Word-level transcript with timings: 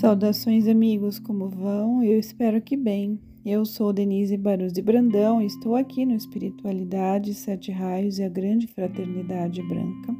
Saudações, 0.00 0.68
amigos, 0.68 1.18
como 1.18 1.48
vão? 1.48 2.02
Eu 2.02 2.18
espero 2.18 2.60
que 2.60 2.76
bem. 2.76 3.18
Eu 3.42 3.64
sou 3.64 3.94
Denise 3.94 4.36
Barus 4.36 4.70
de 4.70 4.82
Brandão 4.82 5.40
e 5.40 5.46
estou 5.46 5.74
aqui 5.74 6.04
no 6.04 6.14
Espiritualidade, 6.14 7.32
Sete 7.32 7.72
Raios 7.72 8.18
e 8.18 8.22
a 8.22 8.28
Grande 8.28 8.66
Fraternidade 8.66 9.62
Branca. 9.62 10.14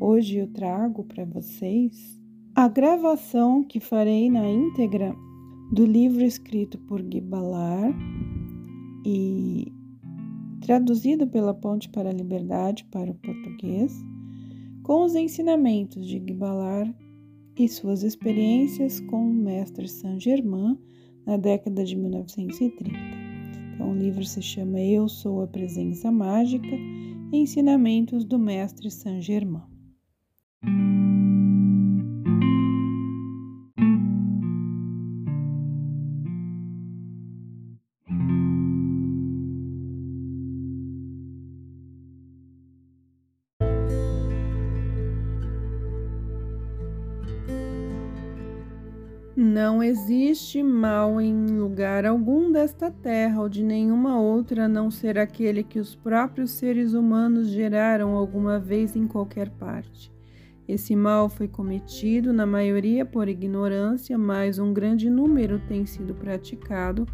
Hoje 0.00 0.38
eu 0.38 0.46
trago 0.46 1.04
para 1.04 1.26
vocês 1.26 2.18
a 2.54 2.68
gravação 2.68 3.62
que 3.62 3.80
farei 3.80 4.30
na 4.30 4.48
íntegra 4.48 5.14
do 5.70 5.84
livro 5.84 6.24
escrito 6.24 6.78
por 6.78 7.02
Guy 7.02 7.20
Ballard 7.20 7.94
e 9.04 9.74
traduzido 10.62 11.26
pela 11.26 11.52
Ponte 11.52 11.86
para 11.90 12.08
a 12.08 12.14
Liberdade 12.14 12.86
para 12.90 13.10
o 13.10 13.14
português, 13.14 13.92
com 14.82 15.04
os 15.04 15.14
ensinamentos 15.14 16.06
de 16.06 16.18
Guy 16.18 16.34
Ballard 16.34 17.09
e 17.56 17.68
suas 17.68 18.02
experiências 18.02 19.00
com 19.00 19.30
o 19.30 19.34
mestre 19.34 19.88
Saint-Germain 19.88 20.78
na 21.26 21.36
década 21.36 21.84
de 21.84 21.96
1930. 21.96 22.84
Então, 23.74 23.92
o 23.92 23.94
livro 23.94 24.24
se 24.24 24.42
chama 24.42 24.80
Eu 24.80 25.08
Sou 25.08 25.42
a 25.42 25.46
Presença 25.46 26.10
Mágica 26.10 26.76
Ensinamentos 27.32 28.24
do 28.24 28.38
Mestre 28.38 28.90
Saint-Germain. 28.90 29.62
Não 49.80 49.86
existe 49.86 50.62
mal 50.62 51.18
em 51.22 51.46
lugar 51.58 52.04
algum 52.04 52.52
desta 52.52 52.90
terra 52.90 53.40
ou 53.40 53.48
de 53.48 53.64
nenhuma 53.64 54.20
outra 54.20 54.66
a 54.66 54.68
não 54.68 54.90
ser 54.90 55.18
aquele 55.18 55.62
que 55.62 55.78
os 55.78 55.96
próprios 55.96 56.50
seres 56.50 56.92
humanos 56.92 57.48
geraram 57.48 58.14
alguma 58.14 58.58
vez 58.58 58.94
em 58.94 59.06
qualquer 59.06 59.48
parte. 59.48 60.12
Esse 60.68 60.94
mal 60.94 61.30
foi 61.30 61.48
cometido, 61.48 62.30
na 62.30 62.44
maioria 62.44 63.06
por 63.06 63.26
ignorância, 63.26 64.18
mas 64.18 64.58
um 64.58 64.70
grande 64.74 65.08
número 65.08 65.58
tem 65.66 65.86
sido 65.86 66.14
praticado 66.14 67.06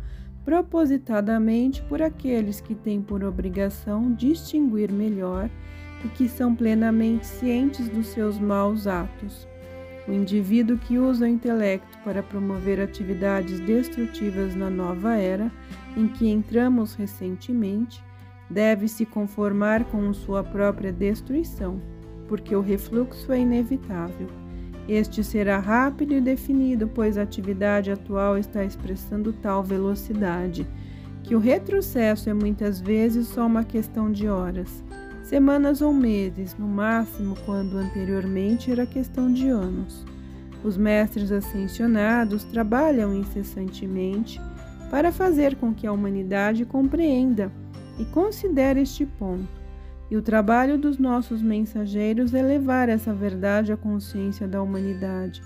propositadamente 0.45 1.80
por 1.84 2.03
aqueles 2.03 2.61
que 2.61 2.75
têm 2.75 3.01
por 3.01 3.23
obrigação 3.23 4.12
distinguir 4.12 4.91
melhor 4.91 5.48
e 6.05 6.08
que 6.08 6.28
são 6.28 6.53
plenamente 6.53 7.27
cientes 7.27 7.89
dos 7.89 8.08
seus 8.08 8.41
maus 8.41 8.89
atos. 8.89 9.47
O 10.08 10.12
indivíduo 10.12 10.78
que 10.78 10.98
usa 10.98 11.24
o 11.24 11.28
intelecto 11.28 11.98
para 12.04 12.22
promover 12.22 12.80
atividades 12.80 13.58
destrutivas 13.60 14.54
na 14.54 14.70
nova 14.70 15.16
era 15.16 15.50
em 15.96 16.06
que 16.06 16.28
entramos 16.28 16.94
recentemente 16.94 18.04
deve 18.48 18.86
se 18.86 19.04
conformar 19.04 19.84
com 19.84 20.12
sua 20.14 20.44
própria 20.44 20.92
destruição, 20.92 21.80
porque 22.28 22.54
o 22.54 22.60
refluxo 22.60 23.32
é 23.32 23.40
inevitável. 23.40 24.28
Este 24.88 25.24
será 25.24 25.58
rápido 25.58 26.14
e 26.14 26.20
definido, 26.20 26.86
pois 26.86 27.18
a 27.18 27.22
atividade 27.22 27.90
atual 27.90 28.38
está 28.38 28.64
expressando 28.64 29.32
tal 29.32 29.64
velocidade 29.64 30.64
que 31.24 31.34
o 31.34 31.40
retrocesso 31.40 32.30
é 32.30 32.34
muitas 32.34 32.80
vezes 32.80 33.27
só 33.27 33.44
uma 33.46 33.64
questão 33.64 34.12
de 34.12 34.28
horas 34.28 34.84
semanas 35.27 35.82
ou 35.82 35.92
meses, 35.92 36.56
no 36.56 36.69
máximo, 36.69 37.36
quando 37.44 37.77
anteriormente 37.78 38.70
era 38.70 38.86
questão 38.86 39.33
de 39.33 39.48
anos. 39.48 40.05
Os 40.62 40.77
mestres 40.77 41.33
ascensionados 41.33 42.44
trabalham 42.44 43.12
incessantemente 43.12 44.41
para 44.88 45.11
fazer 45.11 45.56
com 45.56 45.74
que 45.74 45.86
a 45.86 45.92
humanidade 45.92 46.64
compreenda 46.64 47.51
e 47.98 48.05
considere 48.05 48.83
este 48.83 49.05
ponto. 49.05 49.48
E 50.08 50.17
o 50.17 50.23
trabalho 50.23 50.78
dos 50.78 50.96
nossos 50.96 51.42
mensageiros 51.42 52.33
é 52.33 52.40
levar 52.40 52.89
essa 52.89 53.12
verdade 53.12 53.72
à 53.72 53.77
consciência 53.77 54.46
da 54.46 54.62
humanidade, 54.62 55.42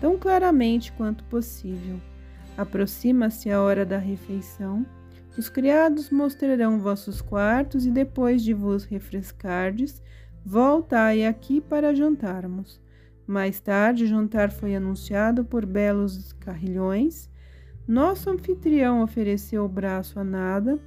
tão 0.00 0.18
claramente 0.18 0.90
quanto 0.92 1.22
possível. 1.24 2.00
Aproxima-se 2.58 3.48
a 3.48 3.62
hora 3.62 3.86
da 3.86 3.96
refeição 3.96 4.84
os 5.40 5.48
criados 5.48 6.10
mostrarão 6.10 6.78
vossos 6.78 7.22
quartos 7.22 7.86
e 7.86 7.90
depois 7.90 8.42
de 8.42 8.52
vos 8.52 8.84
refrescardes, 8.84 10.02
voltai 10.44 11.24
aqui 11.24 11.62
para 11.62 11.94
jantarmos. 11.94 12.78
Mais 13.26 13.58
tarde, 13.58 14.06
jantar 14.06 14.50
foi 14.50 14.76
anunciado 14.76 15.42
por 15.42 15.64
belos 15.64 16.34
carrilhões. 16.34 17.30
Nosso 17.88 18.28
anfitrião 18.28 19.02
ofereceu 19.02 19.64
o 19.64 19.68
braço 19.68 20.20
a 20.20 20.24
nada 20.24 20.78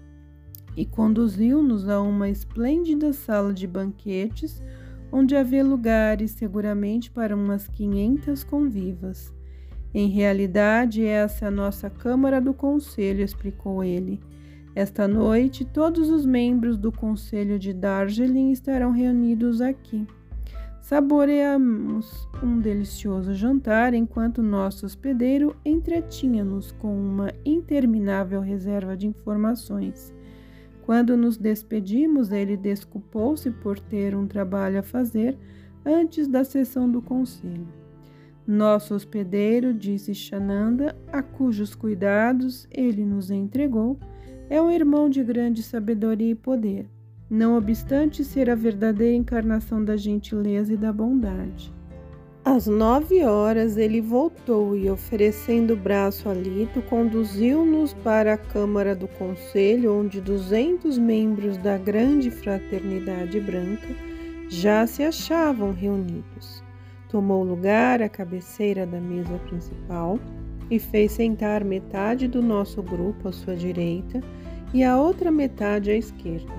e 0.77 0.85
conduziu-nos 0.85 1.89
a 1.89 1.99
uma 1.99 2.29
esplêndida 2.29 3.11
sala 3.11 3.51
de 3.51 3.65
banquetes, 3.65 4.61
onde 5.11 5.35
havia 5.35 5.63
lugares 5.63 6.29
seguramente 6.29 7.09
para 7.09 7.35
umas 7.35 7.67
quinhentas 7.67 8.43
convivas. 8.43 9.33
Em 9.95 10.09
realidade, 10.09 11.03
essa 11.03 11.45
é 11.45 11.47
a 11.47 11.51
nossa 11.51 11.89
Câmara 11.89 12.39
do 12.39 12.53
Conselho, 12.53 13.23
explicou 13.23 13.83
ele. 13.83 14.21
Esta 14.75 15.07
noite, 15.07 15.63
todos 15.63 16.09
os 16.09 16.25
membros 16.25 16.77
do 16.77 16.91
Conselho 16.91 17.59
de 17.59 17.71
Darjeeling 17.73 18.51
estarão 18.51 18.91
reunidos 18.91 19.61
aqui. 19.61 20.07
Saboreamos 20.81 22.27
um 22.41 22.59
delicioso 22.59 23.35
jantar 23.35 23.93
enquanto 23.93 24.41
nosso 24.41 24.85
hospedeiro 24.85 25.55
entretinha-nos 25.63 26.71
com 26.73 26.93
uma 26.93 27.31
interminável 27.45 28.41
reserva 28.41 28.97
de 28.97 29.07
informações. 29.07 30.13
Quando 30.85 31.15
nos 31.15 31.37
despedimos, 31.37 32.31
ele 32.31 32.57
desculpou-se 32.57 33.49
por 33.51 33.79
ter 33.79 34.15
um 34.15 34.27
trabalho 34.27 34.79
a 34.79 34.83
fazer 34.83 35.37
antes 35.85 36.27
da 36.27 36.43
sessão 36.43 36.89
do 36.89 37.01
conselho. 37.01 37.67
Nosso 38.45 38.93
hospedeiro, 38.93 39.73
disse 39.73 40.13
Shananda, 40.13 40.95
a 41.11 41.21
cujos 41.21 41.73
cuidados 41.73 42.67
ele 42.69 43.05
nos 43.05 43.31
entregou, 43.31 43.97
é 44.53 44.61
um 44.61 44.69
irmão 44.69 45.09
de 45.09 45.23
grande 45.23 45.63
sabedoria 45.63 46.29
e 46.29 46.35
poder, 46.35 46.85
não 47.27 47.57
obstante 47.57 48.23
ser 48.23 48.51
a 48.51 48.55
verdadeira 48.55 49.15
encarnação 49.15 49.83
da 49.83 49.97
gentileza 49.97 50.71
e 50.71 50.77
da 50.77 50.93
bondade. 50.93 51.73
Às 52.45 52.67
nove 52.67 53.23
horas 53.23 53.77
ele 53.77 53.99
voltou 53.99 54.77
e, 54.77 54.91
oferecendo 54.91 55.73
o 55.73 55.75
braço 55.75 56.29
a 56.29 56.35
Lito, 56.35 56.83
conduziu-nos 56.83 57.95
para 57.95 58.35
a 58.35 58.37
Câmara 58.37 58.95
do 58.95 59.07
Conselho, 59.07 59.99
onde 59.99 60.21
duzentos 60.21 60.99
membros 60.99 61.57
da 61.57 61.75
grande 61.75 62.29
fraternidade 62.29 63.39
branca 63.39 63.89
já 64.49 64.85
se 64.85 65.01
achavam 65.01 65.73
reunidos. 65.73 66.63
Tomou 67.09 67.43
lugar 67.43 68.03
à 68.03 68.07
cabeceira 68.07 68.85
da 68.85 69.01
mesa 69.01 69.35
principal 69.47 70.19
e 70.69 70.77
fez 70.77 71.13
sentar 71.13 71.63
metade 71.63 72.27
do 72.27 72.39
nosso 72.39 72.83
grupo 72.83 73.29
à 73.29 73.31
sua 73.31 73.55
direita 73.55 74.21
e 74.73 74.83
a 74.83 74.97
outra 74.97 75.31
metade 75.31 75.91
à 75.91 75.95
esquerda. 75.95 76.53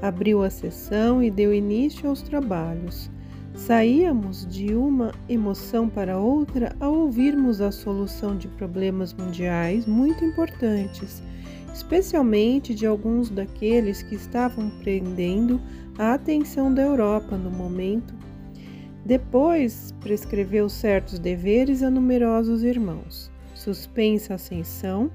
Abriu 0.00 0.42
a 0.42 0.50
sessão 0.50 1.22
e 1.22 1.30
deu 1.30 1.54
início 1.54 2.08
aos 2.08 2.22
trabalhos. 2.22 3.10
Saíamos 3.54 4.46
de 4.46 4.74
uma 4.74 5.12
emoção 5.28 5.88
para 5.88 6.18
outra 6.18 6.74
ao 6.80 6.94
ouvirmos 6.94 7.60
a 7.60 7.70
solução 7.70 8.36
de 8.36 8.48
problemas 8.48 9.12
mundiais 9.12 9.86
muito 9.86 10.24
importantes, 10.24 11.22
especialmente 11.72 12.74
de 12.74 12.86
alguns 12.86 13.28
daqueles 13.28 14.02
que 14.02 14.14
estavam 14.14 14.70
prendendo 14.82 15.60
a 15.98 16.14
atenção 16.14 16.72
da 16.72 16.82
Europa 16.82 17.36
no 17.36 17.50
momento. 17.50 18.14
Depois 19.04 19.92
prescreveu 20.00 20.68
certos 20.68 21.18
deveres 21.18 21.82
a 21.82 21.90
numerosos 21.90 22.62
irmãos. 22.62 23.30
Suspensa 23.54 24.32
a 24.32 24.36
ascensão, 24.36 25.10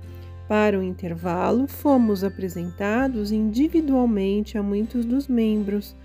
para 0.47 0.79
o 0.79 0.83
intervalo, 0.83 1.67
fomos 1.67 2.23
apresentados 2.23 3.31
individualmente 3.31 4.57
a 4.57 4.63
muitos 4.63 5.03
dos 5.03 5.27
membros. 5.27 5.95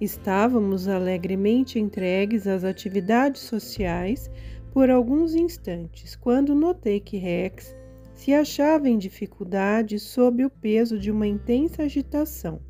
Estávamos 0.00 0.88
alegremente 0.88 1.78
entregues 1.78 2.46
às 2.46 2.64
atividades 2.64 3.42
sociais 3.42 4.30
por 4.72 4.90
alguns 4.90 5.34
instantes, 5.34 6.16
quando 6.16 6.54
notei 6.54 6.98
que 6.98 7.16
Rex 7.16 7.76
se 8.14 8.32
achava 8.32 8.88
em 8.88 8.98
dificuldade 8.98 9.98
sob 9.98 10.44
o 10.44 10.50
peso 10.50 10.98
de 10.98 11.10
uma 11.10 11.26
intensa 11.26 11.84
agitação. 11.84 12.60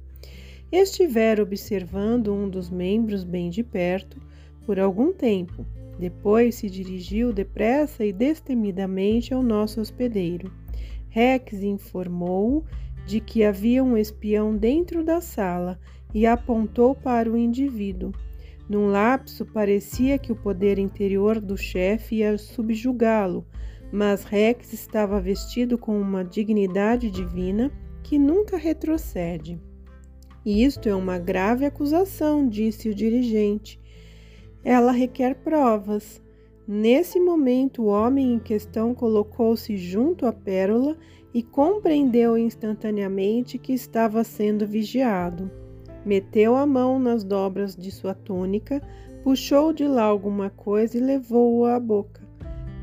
Estivera 0.71 1.43
observando 1.43 2.33
um 2.33 2.49
dos 2.49 2.71
membros 2.71 3.25
bem 3.25 3.51
de 3.51 3.63
perto 3.63 4.21
por 4.67 4.79
algum 4.79 5.13
tempo. 5.13 5.67
Depois 5.99 6.57
se 6.57 6.71
dirigiu 6.71 7.33
depressa 7.33 8.05
e 8.05 8.13
destemidamente 8.13 9.35
ao 9.35 9.43
nosso 9.43 9.81
hospedeiro. 9.81 10.62
Rex 11.13 11.63
informou 11.63 12.65
de 13.07 13.21
que 13.21 13.45
havia 13.45 13.85
um 13.85 13.99
espião 13.99 14.57
dentro 14.57 15.05
da 15.05 15.21
sala 15.21 15.79
e 16.15 16.27
apontou 16.27 16.95
para 16.95 17.31
o 17.31 17.37
indivíduo. 17.37 18.13
Num 18.67 18.87
lapso, 18.87 19.45
parecia 19.45 20.17
que 20.17 20.33
o 20.33 20.37
poder 20.37 20.79
interior 20.79 21.39
do 21.39 21.55
chefe 21.55 22.17
ia 22.17 22.39
subjugá-lo, 22.39 23.47
mas 23.93 24.25
Rex 24.25 24.73
estava 24.73 25.21
vestido 25.21 25.77
com 25.77 26.01
uma 26.01 26.25
dignidade 26.25 27.11
divina 27.11 27.71
que 28.03 28.19
nunca 28.19 28.57
retrocede. 28.57 29.61
Isto 30.47 30.89
é 30.89 30.95
uma 30.95 31.19
grave 31.19 31.67
acusação, 31.67 32.49
disse 32.49 32.89
o 32.89 32.95
dirigente. 32.95 33.79
Ela 34.65 34.93
requer 34.93 35.35
provas. 35.35 36.23
Nesse 36.75 37.21
momento, 37.21 37.83
o 37.83 37.87
homem 37.89 38.33
em 38.33 38.39
questão 38.39 38.95
colocou-se 38.95 39.77
junto 39.77 40.25
à 40.25 40.33
pérola 40.33 40.97
e 41.35 41.43
compreendeu 41.43 42.39
instantaneamente 42.39 43.59
que 43.59 43.75
estava 43.75 44.25
sendo 44.25 44.67
vigiado. 44.67 45.51
Meteu 46.03 46.57
a 46.57 46.65
mão 46.65 46.99
nas 46.99 47.23
dobras 47.23 47.77
de 47.77 47.91
sua 47.91 48.15
túnica, 48.15 48.81
puxou 49.23 49.71
de 49.71 49.87
lá 49.87 50.05
alguma 50.05 50.49
coisa 50.49 50.97
e 50.97 51.01
levou-a 51.03 51.77
à 51.77 51.79
boca. 51.79 52.27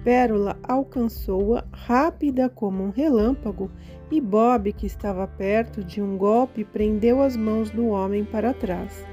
Pérola 0.03 0.55
alcançou-a, 0.61 1.65
rápida 1.71 2.47
como 2.47 2.83
um 2.83 2.91
relâmpago, 2.91 3.71
e 4.11 4.21
Bob, 4.21 4.71
que 4.71 4.85
estava 4.85 5.25
perto 5.25 5.83
de 5.83 5.99
um 5.99 6.15
golpe, 6.15 6.63
prendeu 6.63 7.23
as 7.23 7.35
mãos 7.35 7.71
do 7.71 7.87
homem 7.87 8.23
para 8.23 8.53
trás 8.53 9.03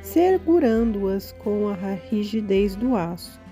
segurando-as 0.00 1.32
com 1.32 1.66
a 1.68 1.74
rigidez 2.10 2.76
do 2.76 2.94
aço. 2.94 3.43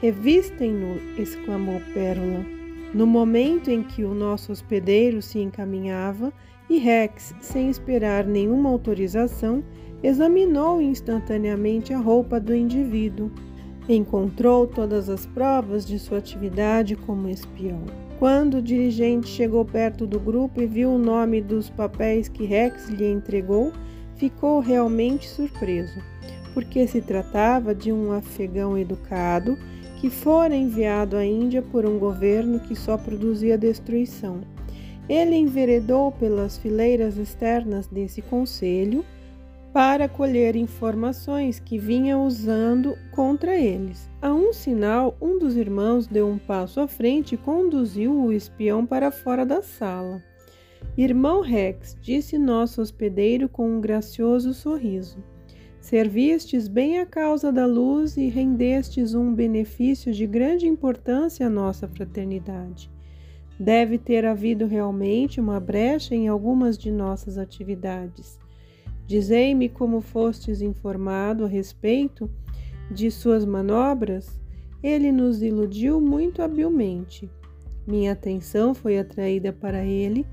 Revistem-no, 0.00 1.00
exclamou 1.18 1.80
Pérola, 1.94 2.44
no 2.92 3.06
momento 3.06 3.70
em 3.70 3.82
que 3.82 4.04
o 4.04 4.14
nosso 4.14 4.52
hospedeiro 4.52 5.22
se 5.22 5.38
encaminhava, 5.38 6.32
e 6.68 6.78
Rex, 6.78 7.34
sem 7.40 7.70
esperar 7.70 8.26
nenhuma 8.26 8.68
autorização, 8.68 9.64
examinou 10.02 10.82
instantaneamente 10.82 11.94
a 11.94 11.98
roupa 11.98 12.38
do 12.38 12.54
indivíduo. 12.54 13.30
Encontrou 13.88 14.66
todas 14.66 15.08
as 15.08 15.24
provas 15.24 15.86
de 15.86 15.98
sua 15.98 16.18
atividade 16.18 16.94
como 16.96 17.28
espião. 17.28 17.84
Quando 18.18 18.58
o 18.58 18.62
dirigente 18.62 19.28
chegou 19.28 19.64
perto 19.64 20.06
do 20.06 20.18
grupo 20.18 20.60
e 20.60 20.66
viu 20.66 20.90
o 20.90 20.98
nome 20.98 21.40
dos 21.40 21.70
papéis 21.70 22.28
que 22.28 22.44
Rex 22.44 22.88
lhe 22.88 23.06
entregou, 23.06 23.72
ficou 24.16 24.60
realmente 24.60 25.28
surpreso, 25.28 26.00
porque 26.52 26.86
se 26.86 27.00
tratava 27.00 27.74
de 27.74 27.92
um 27.92 28.12
afegão 28.12 28.76
educado 28.76 29.56
que 30.06 30.10
fora 30.10 30.54
enviado 30.54 31.16
à 31.16 31.26
Índia 31.26 31.60
por 31.60 31.84
um 31.84 31.98
governo 31.98 32.60
que 32.60 32.76
só 32.76 32.96
produzia 32.96 33.58
destruição. 33.58 34.40
Ele 35.08 35.34
enveredou 35.34 36.12
pelas 36.12 36.56
fileiras 36.56 37.16
externas 37.16 37.88
desse 37.88 38.22
conselho 38.22 39.04
para 39.72 40.08
colher 40.08 40.54
informações 40.54 41.58
que 41.58 41.76
vinha 41.76 42.16
usando 42.16 42.96
contra 43.10 43.56
eles. 43.56 44.08
A 44.22 44.32
um 44.32 44.52
sinal, 44.52 45.16
um 45.20 45.40
dos 45.40 45.56
irmãos 45.56 46.06
deu 46.06 46.28
um 46.28 46.38
passo 46.38 46.78
à 46.78 46.86
frente 46.86 47.34
e 47.34 47.38
conduziu 47.38 48.16
o 48.16 48.32
espião 48.32 48.86
para 48.86 49.10
fora 49.10 49.44
da 49.44 49.60
sala. 49.60 50.22
Irmão 50.96 51.40
Rex, 51.40 51.96
disse 52.00 52.38
nosso 52.38 52.80
hospedeiro 52.80 53.48
com 53.48 53.68
um 53.68 53.80
gracioso 53.80 54.54
sorriso, 54.54 55.18
servistes 55.86 56.66
bem 56.66 56.98
a 56.98 57.06
causa 57.06 57.52
da 57.52 57.64
luz 57.64 58.16
e 58.16 58.28
rendestes 58.28 59.14
um 59.14 59.32
benefício 59.32 60.12
de 60.12 60.26
grande 60.26 60.66
importância 60.66 61.46
à 61.46 61.50
nossa 61.50 61.86
fraternidade. 61.86 62.90
Deve 63.58 63.96
ter 63.96 64.26
havido 64.26 64.66
realmente 64.66 65.40
uma 65.40 65.60
brecha 65.60 66.12
em 66.12 66.26
algumas 66.26 66.76
de 66.76 66.90
nossas 66.90 67.38
atividades. 67.38 68.36
Dizei-me 69.06 69.68
como 69.68 70.00
fostes 70.00 70.60
informado 70.60 71.44
a 71.44 71.48
respeito 71.48 72.28
de 72.90 73.08
suas 73.08 73.44
manobras. 73.44 74.40
Ele 74.82 75.12
nos 75.12 75.40
iludiu 75.40 76.00
muito 76.00 76.42
habilmente. 76.42 77.30
Minha 77.86 78.10
atenção 78.10 78.74
foi 78.74 78.98
atraída 78.98 79.52
para 79.52 79.84
ele 79.84 80.26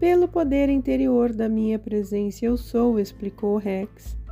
pelo 0.00 0.26
poder 0.26 0.70
interior 0.70 1.30
da 1.30 1.46
minha 1.46 1.78
presença 1.78 2.46
eu 2.46 2.56
sou, 2.56 2.98
explicou 2.98 3.58
Rex. 3.58 4.23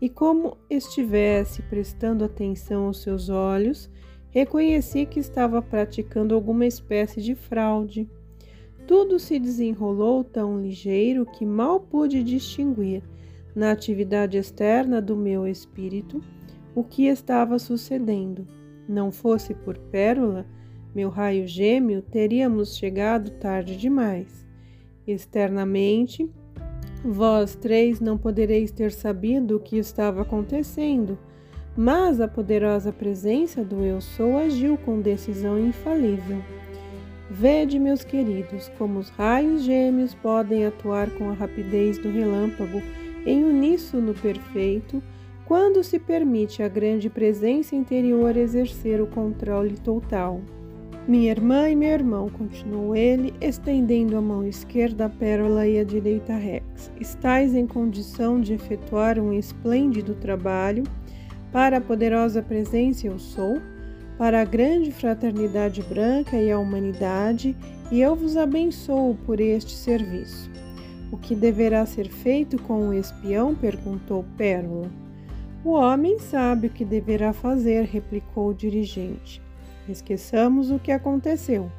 E 0.00 0.08
como 0.08 0.56
estivesse 0.68 1.62
prestando 1.62 2.24
atenção 2.24 2.86
aos 2.86 3.02
seus 3.02 3.28
olhos, 3.28 3.90
reconheci 4.30 5.06
que 5.06 5.18
estava 5.18 5.62
praticando 5.62 6.34
alguma 6.34 6.66
espécie 6.66 7.22
de 7.22 7.34
fraude. 7.34 8.08
Tudo 8.86 9.18
se 9.18 9.38
desenrolou 9.38 10.22
tão 10.22 10.60
ligeiro 10.60 11.24
que 11.24 11.46
mal 11.46 11.80
pude 11.80 12.22
distinguir, 12.22 13.02
na 13.54 13.72
atividade 13.72 14.36
externa 14.36 15.00
do 15.00 15.16
meu 15.16 15.46
espírito, 15.46 16.22
o 16.74 16.84
que 16.84 17.06
estava 17.06 17.58
sucedendo. 17.58 18.46
Não 18.86 19.10
fosse 19.10 19.54
por 19.54 19.78
Pérola, 19.78 20.46
meu 20.94 21.08
raio 21.08 21.46
gêmeo, 21.46 22.02
teríamos 22.02 22.76
chegado 22.76 23.30
tarde 23.32 23.76
demais. 23.76 24.46
Externamente, 25.06 26.30
vós 27.04 27.54
três 27.54 28.00
não 28.00 28.16
podereis 28.18 28.70
ter 28.70 28.92
sabido 28.92 29.56
o 29.56 29.60
que 29.60 29.76
estava 29.76 30.22
acontecendo, 30.22 31.18
mas 31.76 32.20
a 32.20 32.28
poderosa 32.28 32.92
presença 32.92 33.62
do 33.62 33.84
Eu 33.84 34.00
Sou 34.00 34.38
agiu 34.38 34.78
com 34.78 35.00
decisão 35.00 35.58
infalível. 35.58 36.38
Vede, 37.30 37.78
meus 37.78 38.04
queridos, 38.04 38.70
como 38.78 38.98
os 38.98 39.08
raios 39.10 39.62
gêmeos 39.62 40.14
podem 40.14 40.64
atuar 40.64 41.10
com 41.10 41.28
a 41.28 41.34
rapidez 41.34 41.98
do 41.98 42.10
relâmpago 42.10 42.80
em 43.26 43.44
uníssono 43.44 44.14
perfeito 44.14 45.02
quando 45.44 45.82
se 45.82 45.98
permite 45.98 46.62
a 46.62 46.68
grande 46.68 47.10
presença 47.10 47.76
interior 47.76 48.36
exercer 48.36 49.00
o 49.00 49.06
controle 49.06 49.76
total. 49.76 50.40
Minha 51.08 51.30
irmã 51.30 51.70
e 51.70 51.76
meu 51.76 51.90
irmão, 51.90 52.28
continuou 52.28 52.96
ele, 52.96 53.32
estendendo 53.40 54.16
a 54.16 54.20
mão 54.20 54.44
esquerda 54.44 55.04
à 55.04 55.08
pérola 55.08 55.64
e 55.64 55.78
a 55.78 55.84
direita 55.84 56.32
a 56.32 56.36
Rex. 56.36 56.90
Estais 57.00 57.54
em 57.54 57.64
condição 57.64 58.40
de 58.40 58.54
efetuar 58.54 59.16
um 59.16 59.32
esplêndido 59.32 60.16
trabalho 60.16 60.82
para 61.52 61.76
a 61.76 61.80
poderosa 61.80 62.42
presença 62.42 63.06
eu 63.06 63.20
sou, 63.20 63.62
para 64.18 64.42
a 64.42 64.44
grande 64.44 64.90
fraternidade 64.90 65.80
branca 65.80 66.40
e 66.40 66.50
a 66.50 66.58
humanidade, 66.58 67.56
e 67.92 68.00
eu 68.00 68.16
vos 68.16 68.36
abençoo 68.36 69.16
por 69.24 69.38
este 69.38 69.76
serviço. 69.76 70.50
O 71.12 71.16
que 71.16 71.36
deverá 71.36 71.86
ser 71.86 72.08
feito 72.08 72.60
com 72.60 72.88
o 72.88 72.92
espião? 72.92 73.54
perguntou 73.54 74.24
Pérola. 74.36 74.90
O 75.64 75.70
homem 75.70 76.18
sabe 76.18 76.66
o 76.66 76.70
que 76.70 76.84
deverá 76.84 77.32
fazer, 77.32 77.84
replicou 77.84 78.48
o 78.48 78.54
dirigente. 78.54 79.45
Esqueçamos 79.88 80.70
o 80.70 80.78
que 80.78 80.90
aconteceu. 80.90 81.70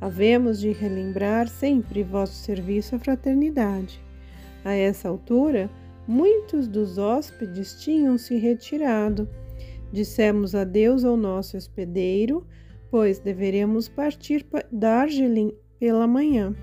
Havemos 0.00 0.60
de 0.60 0.72
relembrar 0.72 1.48
sempre 1.48 2.02
vosso 2.02 2.34
serviço 2.34 2.96
à 2.96 2.98
fraternidade. 2.98 4.00
A 4.64 4.72
essa 4.72 5.08
altura, 5.08 5.70
muitos 6.06 6.66
dos 6.66 6.98
hóspedes 6.98 7.80
tinham 7.82 8.16
se 8.18 8.36
retirado. 8.36 9.28
Dissemos 9.92 10.54
adeus 10.54 11.04
ao 11.04 11.16
nosso 11.16 11.56
hospedeiro, 11.56 12.46
pois 12.90 13.18
deveremos 13.18 13.88
partir 13.88 14.44
para 14.44 14.66
Darjeeling 14.70 15.52
pela 15.78 16.06
manhã. 16.06 16.54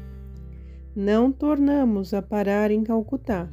Não 0.96 1.32
tornamos 1.32 2.14
a 2.14 2.22
parar 2.22 2.72
em 2.72 2.84
Calcutá, 2.84 3.50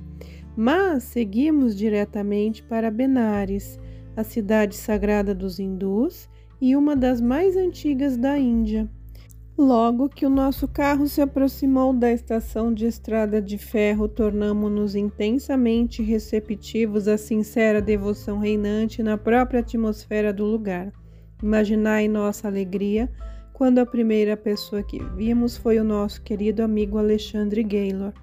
mas 0.56 1.04
seguimos 1.04 1.76
diretamente 1.76 2.62
para 2.62 2.90
Benares, 2.90 3.78
a 4.16 4.22
cidade 4.22 4.76
sagrada 4.76 5.34
dos 5.34 5.58
hindus, 5.58 6.28
e 6.64 6.74
uma 6.74 6.96
das 6.96 7.20
mais 7.20 7.58
antigas 7.58 8.16
da 8.16 8.38
Índia. 8.38 8.88
Logo 9.56 10.08
que 10.08 10.24
o 10.24 10.30
nosso 10.30 10.66
carro 10.66 11.06
se 11.06 11.20
aproximou 11.20 11.92
da 11.92 12.10
estação 12.10 12.72
de 12.72 12.86
estrada 12.86 13.42
de 13.42 13.58
ferro, 13.58 14.08
tornamo-nos 14.08 14.94
intensamente 14.94 16.02
receptivos 16.02 17.06
à 17.06 17.18
sincera 17.18 17.82
devoção 17.82 18.38
reinante 18.38 19.02
na 19.02 19.18
própria 19.18 19.60
atmosfera 19.60 20.32
do 20.32 20.46
lugar. 20.46 20.90
Imaginai 21.42 22.08
nossa 22.08 22.48
alegria 22.48 23.10
quando 23.52 23.80
a 23.80 23.84
primeira 23.84 24.34
pessoa 24.34 24.82
que 24.82 25.04
vimos 25.14 25.58
foi 25.58 25.78
o 25.78 25.84
nosso 25.84 26.22
querido 26.22 26.62
amigo 26.62 26.96
Alexandre 26.96 27.62
Gaylor, 27.62 28.14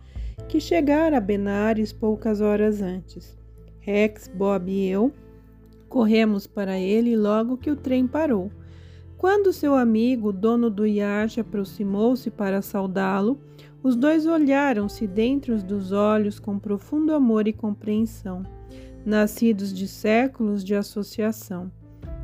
que 0.49 0.59
chegara 0.59 1.17
a 1.17 1.21
Benares 1.21 1.93
poucas 1.93 2.41
horas 2.41 2.81
antes. 2.81 3.37
Rex, 3.81 4.27
Bob 4.33 4.71
e 4.71 4.89
eu 4.89 5.13
Corremos 5.91 6.47
para 6.47 6.79
ele 6.79 7.17
logo 7.17 7.57
que 7.57 7.69
o 7.69 7.75
trem 7.75 8.07
parou. 8.07 8.49
Quando 9.17 9.51
seu 9.51 9.75
amigo, 9.75 10.31
dono 10.31 10.69
do 10.69 10.87
iate, 10.87 11.41
aproximou-se 11.41 12.31
para 12.31 12.61
saudá-lo, 12.61 13.41
os 13.83 13.97
dois 13.97 14.25
olharam-se 14.25 15.05
dentro 15.05 15.61
dos 15.61 15.91
olhos 15.91 16.39
com 16.39 16.57
profundo 16.57 17.13
amor 17.13 17.45
e 17.45 17.51
compreensão, 17.51 18.41
nascidos 19.05 19.73
de 19.73 19.85
séculos 19.85 20.63
de 20.63 20.75
associação. 20.75 21.69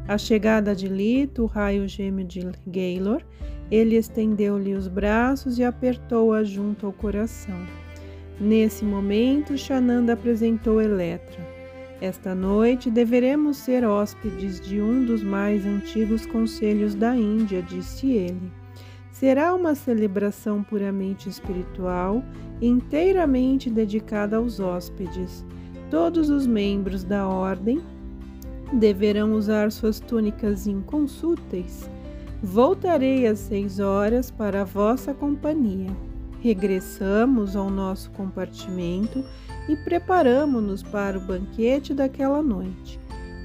A 0.08 0.18
chegada 0.18 0.74
de 0.74 0.88
Lito, 0.88 1.44
o 1.44 1.46
raio 1.46 1.90
gêmeo 1.90 2.26
de 2.26 2.40
Gaylor, 2.66 3.22
ele 3.70 3.98
estendeu-lhe 3.98 4.76
os 4.76 4.88
braços 4.88 5.60
e 5.60 5.66
apertou-a 5.66 6.42
junto 6.42 6.86
ao 6.86 6.94
coração. 6.94 7.68
Nesse 8.40 8.86
momento, 8.86 9.58
Shananda 9.58 10.14
apresentou 10.14 10.82
Eletra. 10.82 11.47
Esta 12.00 12.36
noite 12.36 12.92
deveremos 12.92 13.58
ser 13.58 13.84
hóspedes 13.84 14.62
de 14.62 14.80
um 14.80 15.04
dos 15.04 15.24
mais 15.24 15.66
antigos 15.66 16.28
conselhos 16.28 16.94
da 16.94 17.16
Índia, 17.16 17.62
disse 17.62 18.12
ele. 18.12 18.52
Será 19.12 19.56
uma 19.56 19.74
celebração 19.74 20.62
puramente 20.62 21.28
espiritual, 21.28 22.24
inteiramente 22.62 23.68
dedicada 23.68 24.38
aos 24.38 24.60
hóspedes. 24.60 25.44
Todos 25.90 26.30
os 26.30 26.46
membros 26.46 27.04
da 27.04 27.28
ordem 27.28 27.82
deverão 28.74 29.34
usar 29.34 29.72
suas 29.72 30.00
túnicas 30.00 30.68
inconsúteis. 30.68 31.90
Voltarei 32.44 33.26
às 33.26 33.40
seis 33.40 33.80
horas 33.80 34.30
para 34.30 34.62
a 34.62 34.66
vossa 34.66 35.16
companhia. 35.16 35.90
Regressamos 36.42 37.56
ao 37.56 37.72
nosso 37.72 38.12
compartimento 38.12 39.24
e 39.68 39.76
preparamo-nos 39.76 40.82
para 40.84 41.18
o 41.18 41.22
banquete 41.22 41.94
daquela 41.94 42.42
noite. 42.42 43.00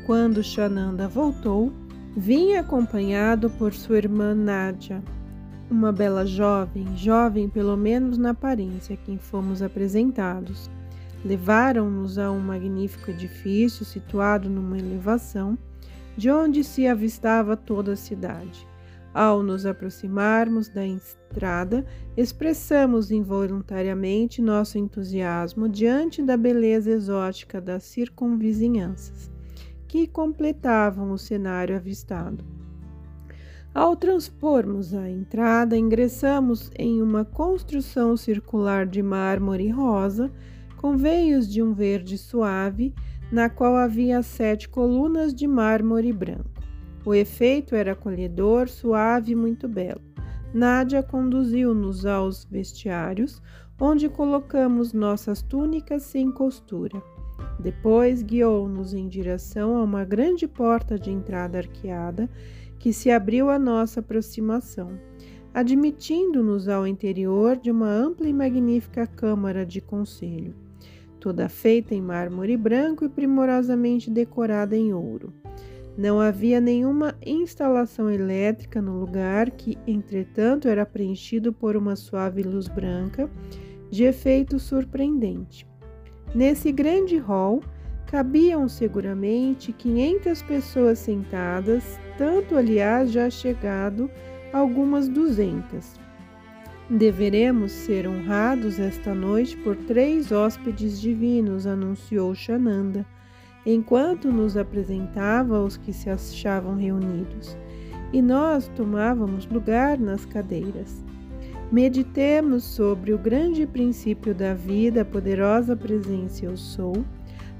Quando 0.06 0.42
Shananda 0.42 1.08
voltou, 1.08 1.72
vinha 2.16 2.60
acompanhado 2.60 3.50
por 3.50 3.72
sua 3.72 3.98
irmã 3.98 4.34
Nadia, 4.34 5.02
uma 5.70 5.90
bela 5.90 6.26
jovem, 6.26 6.86
jovem 6.96 7.48
pelo 7.48 7.76
menos 7.76 8.18
na 8.18 8.30
aparência, 8.30 8.94
a 8.94 8.96
quem 8.96 9.16
fomos 9.18 9.62
apresentados. 9.62 10.70
Levaram-nos 11.24 12.18
a 12.18 12.30
um 12.30 12.40
magnífico 12.40 13.10
edifício 13.10 13.84
situado 13.84 14.50
numa 14.50 14.76
elevação, 14.76 15.56
de 16.16 16.30
onde 16.30 16.62
se 16.62 16.86
avistava 16.86 17.56
toda 17.56 17.92
a 17.92 17.96
cidade. 17.96 18.66
Ao 19.14 19.42
nos 19.42 19.66
aproximarmos 19.66 20.68
da 20.68 20.86
estrada, 20.86 21.84
expressamos 22.16 23.10
involuntariamente 23.10 24.40
nosso 24.40 24.78
entusiasmo 24.78 25.68
diante 25.68 26.22
da 26.22 26.36
beleza 26.36 26.90
exótica 26.90 27.60
das 27.60 27.84
circunvizinhanças, 27.84 29.30
que 29.86 30.06
completavam 30.06 31.12
o 31.12 31.18
cenário 31.18 31.76
avistado. 31.76 32.42
Ao 33.74 33.96
transpormos 33.96 34.94
a 34.94 35.08
entrada, 35.08 35.76
ingressamos 35.76 36.70
em 36.78 37.02
uma 37.02 37.24
construção 37.24 38.16
circular 38.16 38.86
de 38.86 39.02
mármore 39.02 39.68
rosa, 39.68 40.30
com 40.76 40.96
veios 40.96 41.50
de 41.50 41.62
um 41.62 41.72
verde 41.72 42.18
suave, 42.18 42.94
na 43.30 43.48
qual 43.48 43.76
havia 43.76 44.22
sete 44.22 44.68
colunas 44.68 45.34
de 45.34 45.46
mármore 45.46 46.12
branco. 46.12 46.51
O 47.04 47.12
efeito 47.14 47.74
era 47.74 47.92
acolhedor, 47.92 48.68
suave 48.68 49.32
e 49.32 49.36
muito 49.36 49.68
belo. 49.68 50.00
Nádia 50.54 51.02
conduziu-nos 51.02 52.06
aos 52.06 52.44
vestiários, 52.44 53.42
onde 53.80 54.08
colocamos 54.08 54.92
nossas 54.92 55.42
túnicas 55.42 56.04
sem 56.04 56.30
costura. 56.30 57.02
Depois 57.58 58.22
guiou-nos 58.22 58.94
em 58.94 59.08
direção 59.08 59.76
a 59.76 59.82
uma 59.82 60.04
grande 60.04 60.46
porta 60.46 60.96
de 60.96 61.10
entrada 61.10 61.58
arqueada 61.58 62.30
que 62.78 62.92
se 62.92 63.10
abriu 63.10 63.50
à 63.50 63.58
nossa 63.58 63.98
aproximação, 63.98 64.96
admitindo-nos 65.52 66.68
ao 66.68 66.86
interior 66.86 67.56
de 67.56 67.70
uma 67.70 67.88
ampla 67.88 68.28
e 68.28 68.32
magnífica 68.32 69.06
câmara 69.06 69.66
de 69.66 69.80
conselho, 69.80 70.54
toda 71.18 71.48
feita 71.48 71.94
em 71.94 72.00
mármore 72.00 72.56
branco 72.56 73.04
e 73.04 73.08
primorosamente 73.08 74.08
decorada 74.08 74.76
em 74.76 74.92
ouro. 74.92 75.41
Não 75.96 76.20
havia 76.20 76.58
nenhuma 76.58 77.14
instalação 77.24 78.10
elétrica 78.10 78.80
no 78.80 78.98
lugar, 78.98 79.50
que, 79.50 79.76
entretanto, 79.86 80.66
era 80.66 80.86
preenchido 80.86 81.52
por 81.52 81.76
uma 81.76 81.96
suave 81.96 82.42
luz 82.42 82.66
branca, 82.66 83.30
de 83.90 84.04
efeito 84.04 84.58
surpreendente. 84.58 85.66
Nesse 86.34 86.72
grande 86.72 87.18
hall 87.18 87.62
cabiam 88.06 88.68
seguramente 88.68 89.70
500 89.70 90.42
pessoas 90.42 90.98
sentadas, 90.98 92.00
tanto, 92.16 92.56
aliás, 92.56 93.12
já 93.12 93.28
chegado 93.28 94.10
algumas 94.50 95.08
duzentas. 95.08 96.00
Deveremos 96.88 97.70
ser 97.70 98.06
honrados 98.06 98.78
esta 98.78 99.14
noite 99.14 99.58
por 99.58 99.76
três 99.76 100.32
hóspedes 100.32 100.98
divinos, 100.98 101.66
anunciou 101.66 102.34
Shananda 102.34 103.06
enquanto 103.64 104.32
nos 104.32 104.56
apresentava 104.56 105.58
aos 105.58 105.76
que 105.76 105.92
se 105.92 106.10
achavam 106.10 106.76
reunidos, 106.76 107.56
e 108.12 108.20
nós 108.20 108.68
tomávamos 108.76 109.46
lugar 109.46 109.98
nas 109.98 110.24
cadeiras. 110.24 111.02
Meditemos 111.70 112.64
sobre 112.64 113.12
o 113.14 113.18
grande 113.18 113.66
princípio 113.66 114.34
da 114.34 114.52
vida, 114.52 115.02
a 115.02 115.04
poderosa 115.04 115.74
presença 115.74 116.44
eu 116.44 116.56
sou, 116.56 117.02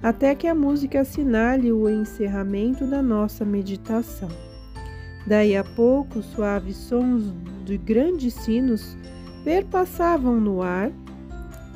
até 0.03 0.35
que 0.35 0.47
a 0.47 0.55
música 0.55 1.01
assinale 1.01 1.73
o 1.73 1.89
encerramento 1.89 2.87
da 2.87 3.01
nossa 3.01 3.45
meditação. 3.45 4.29
Daí 5.27 5.57
a 5.57 5.63
pouco, 5.63 6.21
suaves 6.21 6.77
sons 6.77 7.33
de 7.65 7.79
grandes 7.79 8.35
sinos 8.35 8.97
perpassavam 9.45 10.41
no 10.41 10.61
ar 10.61 10.91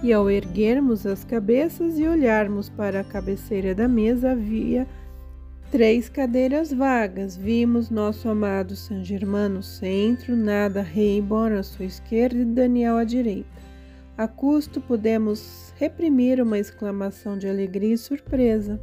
e 0.02 0.12
ao 0.12 0.30
erguermos 0.30 1.06
as 1.06 1.24
cabeças 1.24 1.98
e 1.98 2.06
olharmos 2.06 2.68
para 2.68 3.00
a 3.00 3.04
cabeceira 3.04 3.74
da 3.74 3.88
mesa, 3.88 4.32
havia 4.32 4.86
três 5.70 6.08
cadeiras 6.08 6.72
vagas. 6.72 7.36
Vimos 7.36 7.90
nosso 7.90 8.28
amado 8.28 8.76
San 8.76 9.02
Germano 9.02 9.56
no 9.56 9.62
centro, 9.62 10.36
Nada 10.36 10.82
Reibor 10.82 11.52
à 11.52 11.62
sua 11.62 11.84
esquerda 11.84 12.38
e 12.38 12.44
Daniel 12.44 12.96
à 12.96 13.04
direita. 13.04 13.56
A 14.16 14.26
custo 14.26 14.80
pudemos 14.80 15.74
reprimir 15.76 16.40
uma 16.40 16.58
exclamação 16.58 17.36
de 17.36 17.48
alegria 17.48 17.94
e 17.94 17.98
surpresa. 17.98 18.80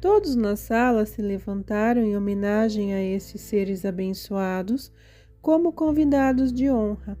Todos 0.00 0.36
na 0.36 0.54
sala 0.54 1.06
se 1.06 1.22
levantaram 1.22 2.02
em 2.02 2.16
homenagem 2.16 2.92
a 2.92 3.02
esses 3.02 3.40
seres 3.40 3.84
abençoados, 3.84 4.92
como 5.40 5.72
convidados 5.72 6.52
de 6.52 6.70
honra. 6.70 7.18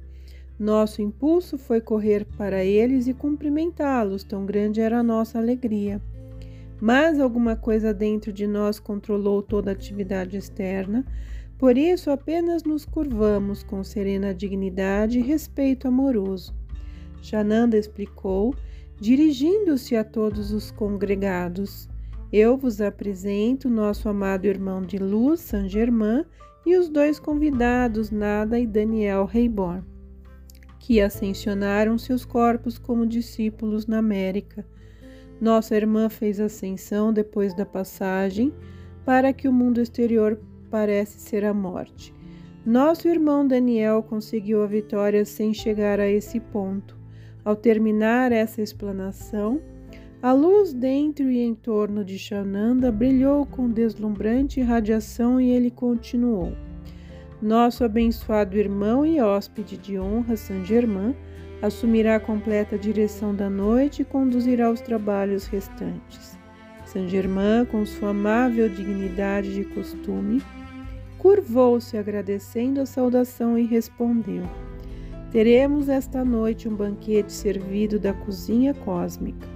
Nosso 0.64 1.02
impulso 1.02 1.58
foi 1.58 1.78
correr 1.78 2.24
para 2.38 2.64
eles 2.64 3.06
e 3.06 3.12
cumprimentá-los, 3.12 4.24
tão 4.24 4.46
grande 4.46 4.80
era 4.80 5.00
a 5.00 5.02
nossa 5.02 5.36
alegria. 5.36 6.00
Mas 6.80 7.20
alguma 7.20 7.54
coisa 7.54 7.92
dentro 7.92 8.32
de 8.32 8.46
nós 8.46 8.80
controlou 8.80 9.42
toda 9.42 9.70
a 9.70 9.74
atividade 9.74 10.38
externa, 10.38 11.04
por 11.58 11.76
isso 11.76 12.10
apenas 12.10 12.64
nos 12.64 12.86
curvamos 12.86 13.62
com 13.62 13.84
serena 13.84 14.32
dignidade 14.32 15.18
e 15.18 15.22
respeito 15.22 15.86
amoroso. 15.86 16.54
Jananda 17.20 17.76
explicou, 17.76 18.54
dirigindo-se 18.98 19.94
a 19.94 20.02
todos 20.02 20.50
os 20.50 20.70
congregados. 20.70 21.90
Eu 22.32 22.56
vos 22.56 22.80
apresento 22.80 23.68
nosso 23.68 24.08
amado 24.08 24.46
irmão 24.46 24.80
de 24.80 24.96
luz, 24.96 25.40
Saint 25.40 25.68
Germain, 25.68 26.24
e 26.64 26.74
os 26.74 26.88
dois 26.88 27.20
convidados, 27.20 28.10
Nada 28.10 28.58
e 28.58 28.66
Daniel 28.66 29.26
Reibor 29.26 29.82
que 30.84 31.00
ascensionaram 31.00 31.96
seus 31.96 32.26
corpos 32.26 32.76
como 32.76 33.06
discípulos 33.06 33.86
na 33.86 33.96
América. 33.96 34.66
Nossa 35.40 35.74
irmã 35.74 36.10
fez 36.10 36.38
ascensão 36.38 37.10
depois 37.10 37.54
da 37.54 37.64
passagem, 37.64 38.52
para 39.02 39.32
que 39.32 39.48
o 39.48 39.52
mundo 39.52 39.80
exterior 39.80 40.38
parece 40.70 41.18
ser 41.20 41.42
a 41.42 41.54
morte. 41.54 42.12
Nosso 42.66 43.08
irmão 43.08 43.48
Daniel 43.48 44.02
conseguiu 44.02 44.62
a 44.62 44.66
vitória 44.66 45.24
sem 45.24 45.54
chegar 45.54 45.98
a 45.98 46.06
esse 46.06 46.38
ponto. 46.38 46.98
Ao 47.42 47.56
terminar 47.56 48.30
essa 48.30 48.60
explanação, 48.60 49.62
a 50.20 50.34
luz 50.34 50.74
dentro 50.74 51.30
e 51.30 51.40
em 51.40 51.54
torno 51.54 52.04
de 52.04 52.18
Shananda 52.18 52.92
brilhou 52.92 53.46
com 53.46 53.70
deslumbrante 53.70 54.60
radiação 54.60 55.40
e 55.40 55.48
ele 55.48 55.70
continuou. 55.70 56.52
Nosso 57.42 57.84
abençoado 57.84 58.56
irmão 58.56 59.04
e 59.04 59.20
hóspede 59.20 59.76
de 59.76 59.98
honra, 59.98 60.36
Saint 60.36 60.64
Germain, 60.64 61.14
assumirá 61.60 62.16
a 62.16 62.20
completa 62.20 62.78
direção 62.78 63.34
da 63.34 63.50
noite 63.50 64.02
e 64.02 64.04
conduzirá 64.04 64.70
os 64.70 64.80
trabalhos 64.80 65.46
restantes. 65.46 66.38
Saint 66.86 67.08
Germain, 67.08 67.64
com 67.64 67.84
sua 67.84 68.10
amável 68.10 68.68
dignidade 68.68 69.54
de 69.54 69.64
costume, 69.64 70.42
curvou-se 71.18 71.96
agradecendo 71.96 72.80
a 72.80 72.86
saudação 72.86 73.58
e 73.58 73.64
respondeu: 73.64 74.44
Teremos 75.30 75.88
esta 75.88 76.24
noite 76.24 76.68
um 76.68 76.74
banquete 76.74 77.32
servido 77.32 77.98
da 77.98 78.12
cozinha 78.12 78.72
cósmica. 78.72 79.48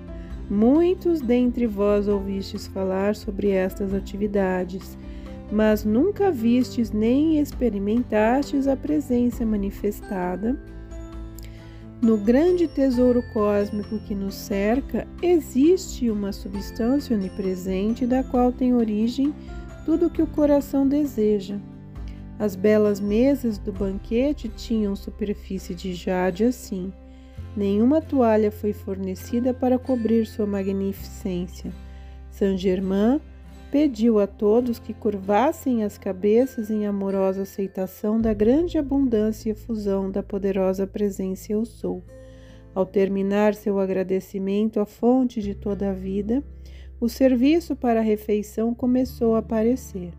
Muitos 0.50 1.20
dentre 1.20 1.66
vós 1.66 2.08
ouvistes 2.08 2.66
falar 2.66 3.14
sobre 3.14 3.50
estas 3.50 3.92
atividades 3.92 4.98
mas 5.50 5.84
nunca 5.84 6.30
vistes 6.30 6.90
nem 6.90 7.38
experimentastes 7.40 8.66
a 8.66 8.76
presença 8.76 9.44
manifestada. 9.44 10.58
No 12.00 12.16
grande 12.16 12.68
tesouro 12.68 13.22
cósmico 13.32 13.98
que 14.00 14.14
nos 14.14 14.34
cerca, 14.34 15.06
existe 15.20 16.08
uma 16.10 16.32
substância 16.32 17.16
onipresente 17.16 18.06
da 18.06 18.22
qual 18.22 18.52
tem 18.52 18.74
origem 18.74 19.34
tudo 19.84 20.06
o 20.06 20.10
que 20.10 20.22
o 20.22 20.26
coração 20.26 20.86
deseja. 20.86 21.58
As 22.38 22.54
belas 22.54 23.00
mesas 23.00 23.58
do 23.58 23.72
banquete 23.72 24.48
tinham 24.48 24.94
superfície 24.94 25.74
de 25.74 25.92
jade 25.92 26.44
assim. 26.44 26.92
Nenhuma 27.56 28.00
toalha 28.00 28.52
foi 28.52 28.72
fornecida 28.72 29.52
para 29.52 29.78
cobrir 29.78 30.24
sua 30.24 30.46
magnificência 30.46 31.72
Saint-Germain 32.30 33.20
pediu 33.70 34.18
a 34.18 34.26
todos 34.26 34.78
que 34.78 34.94
curvassem 34.94 35.84
as 35.84 35.98
cabeças 35.98 36.70
em 36.70 36.86
amorosa 36.86 37.42
aceitação 37.42 38.20
da 38.20 38.32
grande 38.32 38.78
abundância 38.78 39.48
e 39.48 39.52
efusão 39.52 40.10
da 40.10 40.22
poderosa 40.22 40.86
presença 40.86 41.52
Eu 41.52 41.64
Sou. 41.64 42.02
Ao 42.74 42.86
terminar 42.86 43.54
seu 43.54 43.78
agradecimento 43.78 44.80
à 44.80 44.86
fonte 44.86 45.42
de 45.42 45.54
toda 45.54 45.90
a 45.90 45.92
vida, 45.92 46.42
o 47.00 47.08
serviço 47.08 47.76
para 47.76 48.00
a 48.00 48.02
refeição 48.02 48.74
começou 48.74 49.34
a 49.34 49.38
aparecer. 49.38 50.12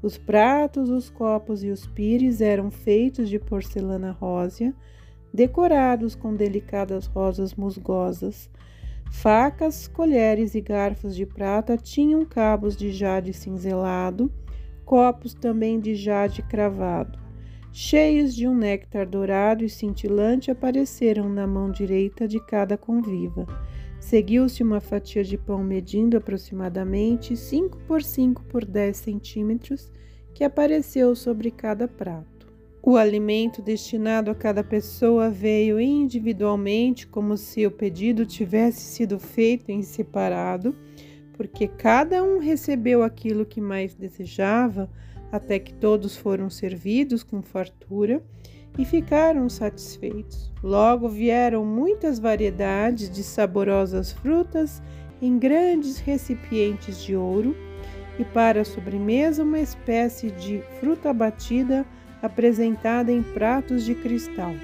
Os 0.00 0.16
pratos, 0.16 0.90
os 0.90 1.10
copos 1.10 1.62
e 1.62 1.70
os 1.70 1.86
pires 1.86 2.40
eram 2.40 2.70
feitos 2.70 3.28
de 3.28 3.38
porcelana 3.38 4.12
rósea, 4.12 4.72
decorados 5.32 6.14
com 6.14 6.34
delicadas 6.34 7.06
rosas 7.06 7.54
musgosas. 7.54 8.48
Facas, 9.10 9.88
colheres 9.88 10.54
e 10.54 10.60
garfos 10.60 11.16
de 11.16 11.26
prata 11.26 11.76
tinham 11.76 12.24
cabos 12.24 12.76
de 12.76 12.92
jade 12.92 13.32
cinzelado, 13.32 14.30
copos 14.84 15.34
também 15.34 15.80
de 15.80 15.94
jade 15.94 16.42
cravado. 16.42 17.18
Cheios 17.72 18.34
de 18.34 18.48
um 18.48 18.56
néctar 18.56 19.06
dourado 19.06 19.64
e 19.64 19.68
cintilante 19.68 20.50
apareceram 20.50 21.28
na 21.28 21.46
mão 21.46 21.70
direita 21.70 22.26
de 22.26 22.40
cada 22.40 22.76
conviva. 22.76 23.46
Seguiu-se 24.00 24.62
uma 24.62 24.80
fatia 24.80 25.24
de 25.24 25.36
pão 25.36 25.62
medindo 25.62 26.16
aproximadamente 26.16 27.36
5 27.36 27.78
por 27.86 28.02
5 28.02 28.44
por 28.44 28.64
10 28.64 28.96
centímetros, 28.96 29.92
que 30.32 30.44
apareceu 30.44 31.14
sobre 31.14 31.50
cada 31.50 31.88
prato. 31.88 32.37
O 32.82 32.96
alimento 32.96 33.60
destinado 33.60 34.30
a 34.30 34.34
cada 34.34 34.62
pessoa 34.62 35.28
veio 35.28 35.80
individualmente, 35.80 37.06
como 37.06 37.36
se 37.36 37.66
o 37.66 37.70
pedido 37.70 38.24
tivesse 38.24 38.80
sido 38.80 39.18
feito 39.18 39.70
em 39.70 39.82
separado, 39.82 40.74
porque 41.34 41.68
cada 41.68 42.22
um 42.22 42.38
recebeu 42.38 43.02
aquilo 43.02 43.44
que 43.44 43.60
mais 43.60 43.94
desejava, 43.94 44.90
até 45.30 45.58
que 45.58 45.74
todos 45.74 46.16
foram 46.16 46.48
servidos 46.48 47.22
com 47.22 47.42
fartura 47.42 48.22
e 48.78 48.84
ficaram 48.84 49.48
satisfeitos. 49.48 50.52
Logo 50.62 51.08
vieram 51.08 51.64
muitas 51.64 52.18
variedades 52.18 53.10
de 53.10 53.22
saborosas 53.22 54.12
frutas 54.12 54.82
em 55.20 55.38
grandes 55.38 55.98
recipientes 55.98 57.02
de 57.02 57.16
ouro, 57.16 57.54
e 58.18 58.24
para 58.24 58.62
a 58.62 58.64
sobremesa 58.64 59.44
uma 59.44 59.60
espécie 59.60 60.30
de 60.30 60.60
fruta 60.80 61.12
batida 61.12 61.86
apresentada 62.22 63.12
em 63.12 63.22
pratos 63.22 63.84
de 63.84 63.94
cristal. 63.94 64.54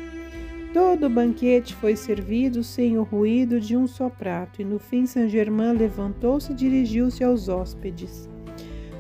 Todo 0.72 1.06
o 1.06 1.10
banquete 1.10 1.74
foi 1.74 1.94
servido 1.94 2.64
sem 2.64 2.98
o 2.98 3.04
ruído 3.04 3.60
de 3.60 3.76
um 3.76 3.86
só 3.86 4.08
prato, 4.10 4.60
e 4.60 4.64
no 4.64 4.78
fim 4.78 5.06
Saint-Germain 5.06 5.72
levantou-se 5.72 6.50
e 6.50 6.54
dirigiu-se 6.54 7.22
aos 7.22 7.48
hóspedes. 7.48 8.28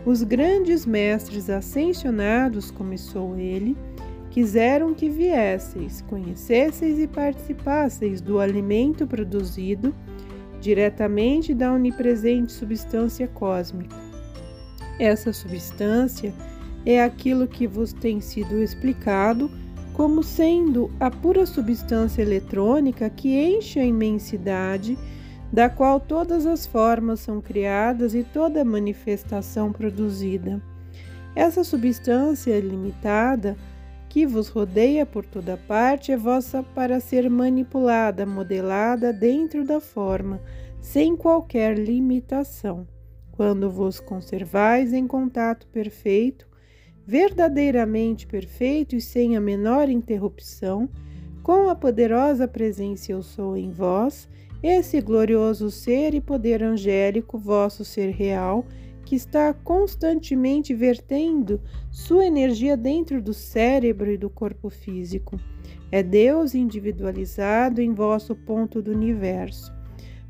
Os 0.06 0.22
grandes 0.22 0.86
mestres 0.86 1.50
ascensionados, 1.50 2.70
começou 2.70 3.36
ele, 3.36 3.76
quiseram 4.30 4.94
que 4.94 5.08
viesseis, 5.08 6.02
conhecesseis 6.02 6.98
e 6.98 7.08
participasseis 7.08 8.20
do 8.20 8.38
alimento 8.38 9.06
produzido 9.06 9.94
diretamente 10.60 11.52
da 11.52 11.72
onipresente 11.72 12.52
substância 12.52 13.26
cósmica. 13.28 13.96
Essa 14.98 15.32
substância 15.32 16.32
é 16.84 17.02
aquilo 17.02 17.46
que 17.46 17.66
vos 17.66 17.92
tem 17.92 18.20
sido 18.20 18.62
explicado 18.62 19.50
como 19.94 20.22
sendo 20.22 20.90
a 20.98 21.10
pura 21.10 21.46
substância 21.46 22.20
eletrônica 22.20 23.08
que 23.08 23.40
enche 23.40 23.78
a 23.78 23.84
imensidade, 23.84 24.98
da 25.52 25.68
qual 25.68 26.00
todas 26.00 26.46
as 26.46 26.66
formas 26.66 27.20
são 27.20 27.40
criadas 27.40 28.12
e 28.12 28.24
toda 28.24 28.64
manifestação 28.64 29.72
produzida. 29.72 30.60
Essa 31.34 31.62
substância 31.62 32.58
limitada 32.58 33.56
que 34.08 34.26
vos 34.26 34.48
rodeia 34.48 35.06
por 35.06 35.24
toda 35.24 35.56
parte 35.56 36.12
é 36.12 36.16
vossa 36.16 36.62
para 36.62 36.98
ser 36.98 37.30
manipulada, 37.30 38.26
modelada 38.26 39.12
dentro 39.12 39.64
da 39.64 39.80
forma, 39.80 40.40
sem 40.80 41.16
qualquer 41.16 41.78
limitação. 41.78 42.86
Quando 43.32 43.70
vos 43.70 43.98
conservais 43.98 44.92
em 44.92 45.06
contato 45.06 45.66
perfeito 45.68 46.48
verdadeiramente 47.06 48.26
perfeito 48.26 48.96
e 48.96 49.00
sem 49.00 49.36
a 49.36 49.40
menor 49.40 49.88
interrupção, 49.88 50.88
com 51.42 51.68
a 51.68 51.74
poderosa 51.74 52.48
presença 52.48 53.12
eu 53.12 53.22
sou 53.22 53.56
em 53.56 53.70
vós, 53.70 54.28
esse 54.62 54.98
glorioso 55.02 55.70
ser 55.70 56.14
e 56.14 56.20
poder 56.20 56.62
angélico, 56.62 57.36
vosso 57.36 57.84
ser 57.84 58.10
real, 58.10 58.64
que 59.04 59.14
está 59.14 59.52
constantemente 59.52 60.72
vertendo 60.72 61.60
sua 61.90 62.24
energia 62.24 62.74
dentro 62.74 63.20
do 63.20 63.34
cérebro 63.34 64.10
e 64.10 64.16
do 64.16 64.30
corpo 64.30 64.70
físico. 64.70 65.38
É 65.92 66.02
Deus 66.02 66.54
individualizado 66.54 67.82
em 67.82 67.92
vosso 67.92 68.34
ponto 68.34 68.80
do 68.80 68.90
universo, 68.90 69.70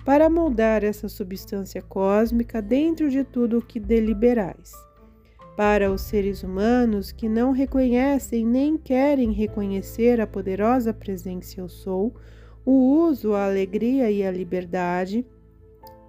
para 0.04 0.28
moldar 0.28 0.82
essa 0.82 1.08
substância 1.08 1.80
cósmica 1.80 2.60
dentro 2.60 3.08
de 3.08 3.22
tudo 3.22 3.58
o 3.58 3.62
que 3.62 3.78
deliberais. 3.78 4.83
Para 5.56 5.92
os 5.92 6.00
seres 6.00 6.42
humanos 6.42 7.12
que 7.12 7.28
não 7.28 7.52
reconhecem 7.52 8.44
nem 8.44 8.76
querem 8.76 9.30
reconhecer 9.30 10.20
a 10.20 10.26
poderosa 10.26 10.92
presença 10.92 11.60
Eu 11.60 11.68
Sou, 11.68 12.12
o 12.64 12.72
uso, 12.72 13.34
a 13.34 13.46
alegria 13.46 14.10
e 14.10 14.24
a 14.24 14.32
liberdade 14.32 15.24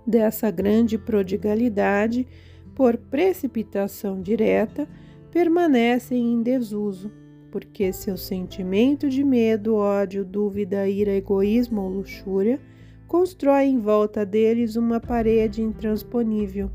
dessa 0.06 0.50
grande 0.50 0.98
prodigalidade, 0.98 2.28
por 2.74 2.98
precipitação 2.98 4.20
direta, 4.20 4.88
permanecem 5.32 6.34
em 6.34 6.42
desuso, 6.42 7.12
porque 7.52 7.94
seu 7.94 8.18
sentimento 8.18 9.08
de 9.08 9.24
medo, 9.24 9.76
ódio, 9.76 10.26
dúvida, 10.26 10.88
ira, 10.90 11.12
egoísmo 11.12 11.82
ou 11.82 11.90
luxúria 11.90 12.60
constrói 13.08 13.66
em 13.66 13.80
volta 13.80 14.26
deles 14.26 14.76
uma 14.76 15.00
parede 15.00 15.62
intransponível 15.62 16.72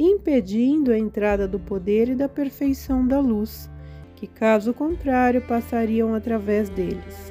impedindo 0.00 0.90
a 0.90 0.98
entrada 0.98 1.46
do 1.46 1.58
poder 1.58 2.08
e 2.08 2.14
da 2.14 2.26
perfeição 2.26 3.06
da 3.06 3.20
luz, 3.20 3.68
que 4.16 4.26
caso 4.26 4.72
contrário 4.72 5.42
passariam 5.42 6.14
através 6.14 6.70
deles. 6.70 7.30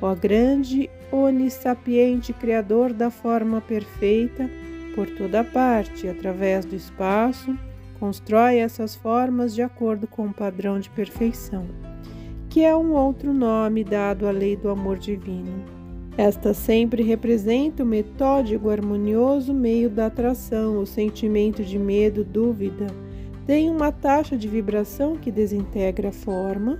Ó 0.00 0.14
grande, 0.14 0.88
onissapiente 1.10 2.32
Criador 2.32 2.92
da 2.92 3.10
forma 3.10 3.60
perfeita, 3.60 4.48
por 4.94 5.08
toda 5.10 5.42
parte, 5.42 6.06
através 6.06 6.64
do 6.64 6.76
espaço, 6.76 7.58
constrói 7.98 8.58
essas 8.58 8.94
formas 8.94 9.52
de 9.52 9.62
acordo 9.62 10.06
com 10.06 10.26
o 10.26 10.34
padrão 10.34 10.78
de 10.78 10.88
perfeição, 10.90 11.66
que 12.48 12.62
é 12.64 12.76
um 12.76 12.92
outro 12.92 13.32
nome 13.32 13.82
dado 13.82 14.28
à 14.28 14.30
lei 14.30 14.54
do 14.54 14.68
amor 14.68 14.98
divino. 14.98 15.81
Esta 16.16 16.52
sempre 16.52 17.02
representa 17.02 17.82
o 17.82 17.86
metódico 17.86 18.68
harmonioso 18.68 19.54
meio 19.54 19.88
da 19.88 20.06
atração, 20.06 20.78
o 20.78 20.86
sentimento 20.86 21.64
de 21.64 21.78
medo, 21.78 22.22
dúvida. 22.22 22.86
Tem 23.46 23.70
uma 23.70 23.90
taxa 23.90 24.36
de 24.36 24.46
vibração 24.46 25.16
que 25.16 25.30
desintegra 25.30 26.10
a 26.10 26.12
forma 26.12 26.78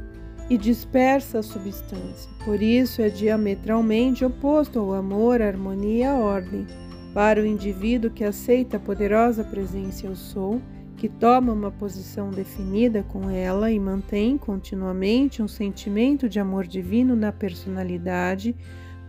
e 0.50 0.58
dispersa 0.58 1.38
a 1.38 1.42
substância. 1.42 2.30
Por 2.44 2.60
isso 2.60 3.00
é 3.00 3.08
diametralmente 3.08 4.22
oposto 4.22 4.78
ao 4.78 4.92
amor, 4.92 5.40
à 5.40 5.46
harmonia 5.46 5.98
e 5.98 6.04
à 6.04 6.14
ordem. 6.14 6.66
Para 7.14 7.40
o 7.40 7.46
indivíduo 7.46 8.10
que 8.10 8.24
aceita 8.24 8.76
a 8.76 8.80
poderosa 8.80 9.42
presença 9.44 10.06
Eu 10.06 10.14
Sou, 10.14 10.60
que 10.96 11.08
toma 11.08 11.52
uma 11.52 11.70
posição 11.70 12.30
definida 12.30 13.02
com 13.02 13.28
ela 13.28 13.70
e 13.70 13.80
mantém 13.80 14.36
continuamente 14.36 15.42
um 15.42 15.48
sentimento 15.48 16.28
de 16.28 16.38
amor 16.38 16.66
divino 16.66 17.16
na 17.16 17.32
personalidade, 17.32 18.54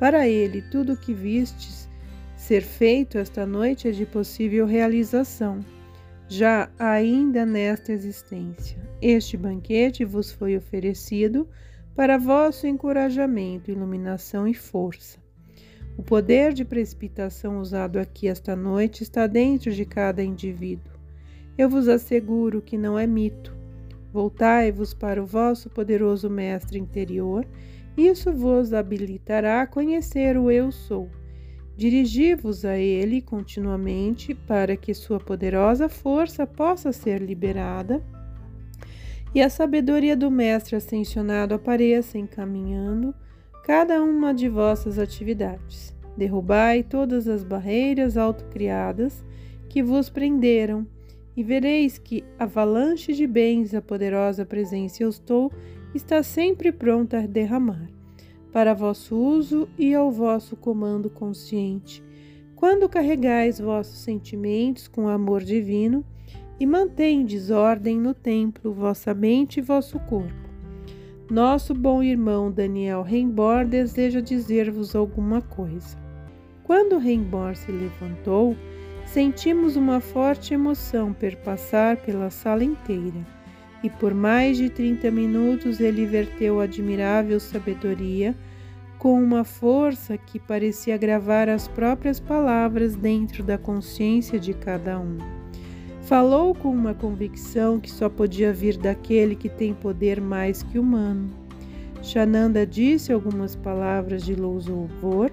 para 0.03 0.27
ele, 0.27 0.61
tudo 0.61 0.91
o 0.91 0.97
que 0.97 1.13
vistes 1.13 1.89
ser 2.35 2.61
feito 2.61 3.17
esta 3.17 3.45
noite 3.45 3.87
é 3.87 3.91
de 3.91 4.05
possível 4.05 4.65
realização, 4.65 5.61
já 6.27 6.69
ainda 6.77 7.45
nesta 7.45 7.93
existência. 7.93 8.77
Este 9.01 9.37
banquete 9.37 10.03
vos 10.03 10.29
foi 10.29 10.57
oferecido 10.57 11.47
para 11.95 12.17
vosso 12.17 12.67
encorajamento, 12.67 13.71
iluminação 13.71 14.45
e 14.45 14.53
força. 14.53 15.17
O 15.97 16.03
poder 16.03 16.51
de 16.51 16.65
precipitação 16.65 17.61
usado 17.61 17.97
aqui 17.97 18.27
esta 18.27 18.57
noite 18.57 19.03
está 19.03 19.25
dentro 19.25 19.71
de 19.71 19.85
cada 19.85 20.21
indivíduo. 20.21 20.91
Eu 21.57 21.69
vos 21.69 21.87
asseguro 21.87 22.61
que 22.61 22.77
não 22.77 22.99
é 22.99 23.07
mito. 23.07 23.55
Voltai-vos 24.11 24.93
para 24.93 25.23
o 25.23 25.25
vosso 25.25 25.69
poderoso 25.69 26.29
Mestre 26.29 26.77
interior 26.77 27.47
isso 27.97 28.31
vos 28.31 28.73
habilitará 28.73 29.61
a 29.61 29.67
conhecer 29.67 30.37
o 30.37 30.49
Eu 30.49 30.71
Sou. 30.71 31.09
Dirigi-vos 31.75 32.65
a 32.65 32.77
Ele 32.77 33.21
continuamente 33.21 34.33
para 34.33 34.75
que 34.75 34.93
Sua 34.93 35.19
poderosa 35.19 35.89
força 35.89 36.45
possa 36.45 36.91
ser 36.91 37.21
liberada 37.21 38.03
e 39.35 39.41
a 39.41 39.49
sabedoria 39.49 40.15
do 40.15 40.29
Mestre 40.29 40.75
ascensionado 40.75 41.55
apareça 41.55 42.17
encaminhando 42.17 43.15
cada 43.63 44.01
uma 44.03 44.33
de 44.33 44.47
vossas 44.47 44.99
atividades. 44.99 45.95
Derrubai 46.15 46.83
todas 46.83 47.27
as 47.27 47.43
barreiras 47.43 48.15
autocriadas 48.15 49.25
que 49.67 49.81
vos 49.81 50.09
prenderam, 50.09 50.85
e 51.35 51.43
vereis 51.43 51.97
que 51.97 52.23
avalanche 52.37 53.11
de 53.11 53.25
bens 53.25 53.73
a 53.73 53.81
poderosa 53.81 54.45
presença 54.45 55.01
eu 55.01 55.09
estou 55.09 55.51
está 55.93 56.23
sempre 56.23 56.71
pronta 56.71 57.19
a 57.19 57.27
derramar, 57.27 57.89
para 58.51 58.73
vosso 58.73 59.15
uso 59.15 59.67
e 59.77 59.93
ao 59.93 60.11
vosso 60.11 60.55
comando 60.55 61.09
consciente, 61.09 62.03
quando 62.55 62.87
carregais 62.87 63.59
vossos 63.59 63.99
sentimentos 63.99 64.87
com 64.87 65.07
amor 65.07 65.43
divino 65.43 66.05
e 66.59 66.65
mantendes 66.65 67.49
ordem 67.49 67.99
no 67.99 68.13
templo, 68.13 68.73
vossa 68.73 69.13
mente 69.13 69.57
e 69.57 69.61
vosso 69.61 69.99
corpo. 69.99 70.43
Nosso 71.29 71.73
bom 71.73 72.03
irmão 72.03 72.51
Daniel 72.51 73.01
Reimbor 73.01 73.65
deseja 73.65 74.21
dizer-vos 74.21 74.95
alguma 74.95 75.41
coisa. 75.41 75.97
Quando 76.63 76.97
Reimbor 76.97 77.55
se 77.55 77.71
levantou, 77.71 78.55
sentimos 79.05 79.75
uma 79.75 79.99
forte 79.99 80.53
emoção 80.53 81.11
perpassar 81.11 81.97
pela 81.97 82.29
sala 82.29 82.63
inteira, 82.63 83.25
e 83.83 83.89
por 83.89 84.13
mais 84.13 84.57
de 84.57 84.69
30 84.69 85.11
minutos 85.11 85.81
ele 85.81 86.05
verteu 86.05 86.61
admirável 86.61 87.39
sabedoria 87.39 88.33
com 88.97 89.21
uma 89.21 89.43
força 89.43 90.17
que 90.17 90.39
parecia 90.39 90.97
gravar 90.97 91.49
as 91.49 91.67
próprias 91.67 92.21
palavras 92.21 92.95
dentro 92.95 93.43
da 93.43 93.57
consciência 93.57 94.39
de 94.39 94.53
cada 94.53 94.97
um. 94.97 95.17
Falou 96.03 96.55
com 96.55 96.69
uma 96.69 96.93
convicção 96.93 97.81
que 97.81 97.91
só 97.91 98.07
podia 98.07 98.53
vir 98.53 98.77
daquele 98.77 99.35
que 99.35 99.49
tem 99.49 99.73
poder 99.73 100.21
mais 100.21 100.63
que 100.63 100.79
humano. 100.79 101.29
Shananda 102.01 102.65
disse 102.65 103.11
algumas 103.11 103.55
palavras 103.57 104.23
de 104.23 104.35
louvor 104.35 105.29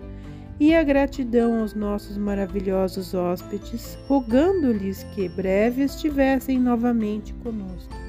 e 0.58 0.74
a 0.74 0.82
gratidão 0.82 1.60
aos 1.60 1.74
nossos 1.74 2.18
maravilhosos 2.18 3.14
hóspedes, 3.14 3.96
rogando-lhes 4.08 5.04
que 5.14 5.28
breve 5.28 5.84
estivessem 5.84 6.58
novamente 6.58 7.32
conosco. 7.34 7.99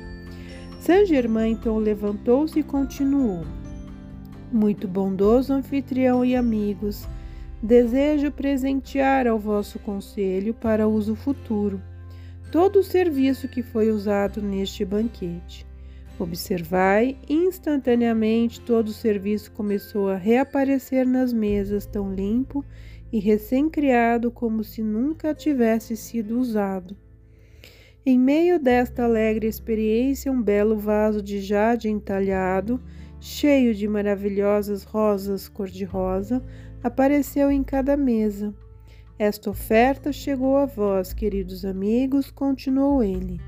Saint 0.82 1.06
Germain 1.06 1.52
então 1.52 1.78
levantou-se 1.78 2.60
e 2.60 2.64
continuou: 2.64 3.46
Muito 4.52 4.88
bondoso 4.88 5.54
anfitrião 5.54 6.26
e 6.26 6.36
amigos, 6.36 7.08
desejo 7.62 8.32
presentear 8.32 9.28
ao 9.28 9.38
vosso 9.38 9.78
conselho 9.78 10.56
para 10.56 10.88
uso 10.88 11.16
futuro 11.16 11.80
todo 12.52 12.80
o 12.80 12.84
serviço 12.84 13.48
que 13.48 13.62
foi 13.62 13.92
usado 13.92 14.42
neste 14.42 14.84
banquete. 14.84 15.68
Observai, 16.18 17.16
instantaneamente 17.30 18.60
todo 18.60 18.88
o 18.88 18.94
serviço 18.94 19.52
começou 19.52 20.10
a 20.10 20.18
reaparecer 20.18 21.08
nas 21.08 21.32
mesas, 21.32 21.86
tão 21.86 22.12
limpo 22.12 22.66
e 23.14 23.20
recém-criado 23.20 24.32
como 24.32 24.64
se 24.64 24.82
nunca 24.82 25.36
tivesse 25.36 25.96
sido 25.96 26.40
usado. 26.40 26.98
Em 28.04 28.18
meio 28.18 28.60
desta 28.60 29.04
alegre 29.04 29.46
experiência, 29.46 30.32
um 30.32 30.42
belo 30.42 30.76
vaso 30.76 31.22
de 31.22 31.40
jade 31.40 31.88
entalhado, 31.88 32.82
cheio 33.20 33.76
de 33.76 33.88
maravilhosas 33.88 34.84
rosas 34.84 35.48
cor-de-rosa, 35.48 36.44
apareceu 36.84 37.52
em 37.52 37.62
cada 37.62 37.96
mesa. 37.96 38.56
Esta 39.20 39.52
oferta 39.52 40.12
chegou 40.12 40.58
a 40.58 40.66
vós, 40.66 41.14
queridos 41.14 41.64
amigos, 41.64 42.32
continuou 42.32 43.04
ele, 43.04 43.40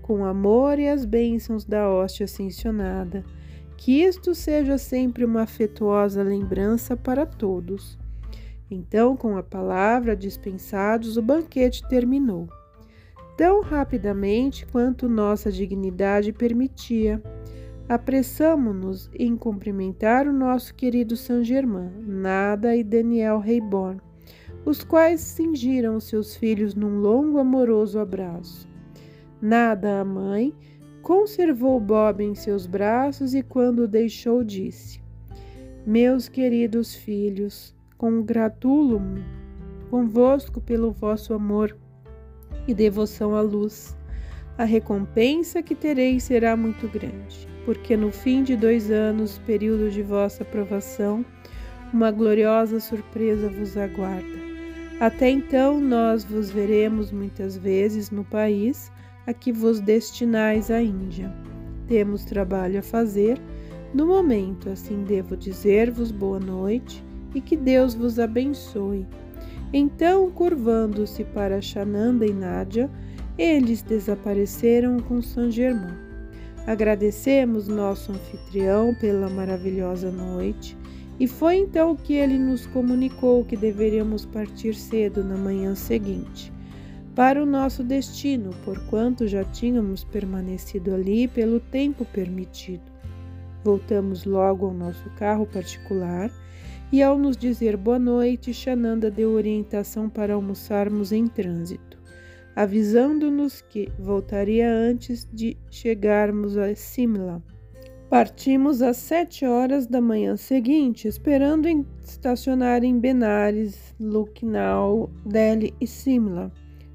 com 0.00 0.24
amor 0.24 0.78
e 0.78 0.88
as 0.88 1.04
bênçãos 1.04 1.66
da 1.66 1.90
hóstia 1.90 2.24
ascensionada. 2.24 3.22
Que 3.76 4.02
isto 4.02 4.34
seja 4.34 4.78
sempre 4.78 5.22
uma 5.22 5.42
afetuosa 5.42 6.22
lembrança 6.22 6.96
para 6.96 7.26
todos. 7.26 7.98
Então, 8.70 9.14
com 9.14 9.36
a 9.36 9.42
palavra, 9.42 10.16
dispensados, 10.16 11.18
o 11.18 11.22
banquete 11.22 11.86
terminou. 11.88 12.48
Tão 13.38 13.62
rapidamente 13.62 14.66
quanto 14.66 15.08
nossa 15.08 15.50
dignidade 15.50 16.30
permitia. 16.30 17.22
Apressamo-nos 17.88 19.08
em 19.18 19.34
cumprimentar 19.34 20.28
o 20.28 20.32
nosso 20.32 20.74
querido 20.74 21.16
Saint 21.16 21.46
Germain, 21.46 21.90
Nada 22.06 22.76
e 22.76 22.84
Daniel 22.84 23.38
Reborn 23.38 23.98
os 24.68 24.84
quais 24.84 25.20
cingiram 25.22 25.98
seus 25.98 26.36
filhos 26.36 26.74
num 26.74 27.00
longo 27.00 27.38
amoroso 27.38 27.98
abraço. 27.98 28.68
Nada 29.40 30.00
a 30.00 30.04
mãe 30.04 30.54
conservou 31.00 31.80
Bob 31.80 32.22
em 32.22 32.34
seus 32.34 32.66
braços 32.66 33.34
e 33.34 33.42
quando 33.42 33.80
o 33.80 33.88
deixou 33.88 34.44
disse: 34.44 35.00
Meus 35.86 36.28
queridos 36.28 36.94
filhos, 36.94 37.74
congratulo-me 37.96 39.24
convosco 39.90 40.60
pelo 40.60 40.92
vosso 40.92 41.32
amor 41.32 41.74
e 42.68 42.74
devoção 42.74 43.34
à 43.34 43.40
luz. 43.40 43.96
A 44.58 44.64
recompensa 44.64 45.62
que 45.62 45.74
tereis 45.74 46.24
será 46.24 46.56
muito 46.56 46.86
grande, 46.88 47.48
porque 47.64 47.96
no 47.96 48.12
fim 48.12 48.42
de 48.44 48.54
dois 48.54 48.90
anos, 48.90 49.38
período 49.46 49.90
de 49.90 50.02
vossa 50.02 50.42
aprovação, 50.42 51.24
uma 51.92 52.10
gloriosa 52.10 52.78
surpresa 52.78 53.48
vos 53.48 53.76
aguarda. 53.76 54.38
Até 55.00 55.30
então, 55.30 55.80
nós 55.80 56.24
vos 56.24 56.50
veremos 56.50 57.10
muitas 57.10 57.56
vezes 57.56 58.10
no 58.10 58.24
país 58.24 58.92
a 59.26 59.32
que 59.32 59.52
vos 59.52 59.80
destinais 59.80 60.70
a 60.70 60.82
Índia. 60.82 61.32
Temos 61.86 62.24
trabalho 62.24 62.80
a 62.80 62.82
fazer. 62.82 63.40
No 63.94 64.06
momento, 64.06 64.68
assim 64.68 65.04
devo 65.04 65.36
dizer-vos 65.36 66.10
boa 66.10 66.40
noite 66.40 67.02
e 67.34 67.40
que 67.40 67.56
Deus 67.56 67.94
vos 67.94 68.18
abençoe. 68.18 69.06
Então, 69.72 70.30
curvando-se 70.30 71.24
para 71.24 71.60
Shananda 71.60 72.26
e 72.26 72.32
Nádia, 72.32 72.90
eles 73.36 73.82
desapareceram 73.82 74.98
com 75.00 75.20
Saint 75.20 75.52
Germain. 75.52 75.94
Agradecemos 76.66 77.68
nosso 77.68 78.12
anfitrião 78.12 78.94
pela 78.94 79.28
maravilhosa 79.28 80.10
noite 80.10 80.76
e 81.20 81.26
foi 81.26 81.56
então 81.56 81.96
que 81.96 82.14
ele 82.14 82.38
nos 82.38 82.66
comunicou 82.66 83.44
que 83.44 83.56
deveríamos 83.56 84.24
partir 84.24 84.74
cedo 84.74 85.24
na 85.24 85.36
manhã 85.36 85.74
seguinte, 85.74 86.52
para 87.14 87.42
o 87.42 87.46
nosso 87.46 87.82
destino, 87.82 88.50
porquanto 88.64 89.26
já 89.26 89.44
tínhamos 89.44 90.04
permanecido 90.04 90.94
ali 90.94 91.26
pelo 91.26 91.58
tempo 91.58 92.04
permitido. 92.04 92.84
Voltamos 93.64 94.24
logo 94.24 94.66
ao 94.66 94.74
nosso 94.74 95.10
carro 95.18 95.46
particular 95.46 96.30
e, 96.92 97.02
ao 97.02 97.18
nos 97.18 97.36
dizer 97.36 97.76
boa 97.76 97.98
noite, 97.98 98.52
Xananda 98.52 99.10
deu 99.10 99.30
orientação 99.32 100.08
para 100.08 100.34
almoçarmos 100.34 101.12
em 101.12 101.26
trânsito, 101.26 101.98
avisando-nos 102.56 103.60
que 103.60 103.88
voltaria 103.98 104.70
antes 104.70 105.28
de 105.32 105.56
chegarmos 105.70 106.56
a 106.56 106.74
Simla. 106.74 107.42
Partimos 108.08 108.80
às 108.80 108.96
sete 108.96 109.44
horas 109.44 109.86
da 109.86 110.00
manhã 110.00 110.34
seguinte, 110.34 111.06
esperando 111.06 111.68
estacionar 112.02 112.82
em 112.82 112.98
Benares, 112.98 113.94
Lucknow, 114.00 115.10
Delhi 115.26 115.74
e 115.78 115.86
Simla. 115.86 116.50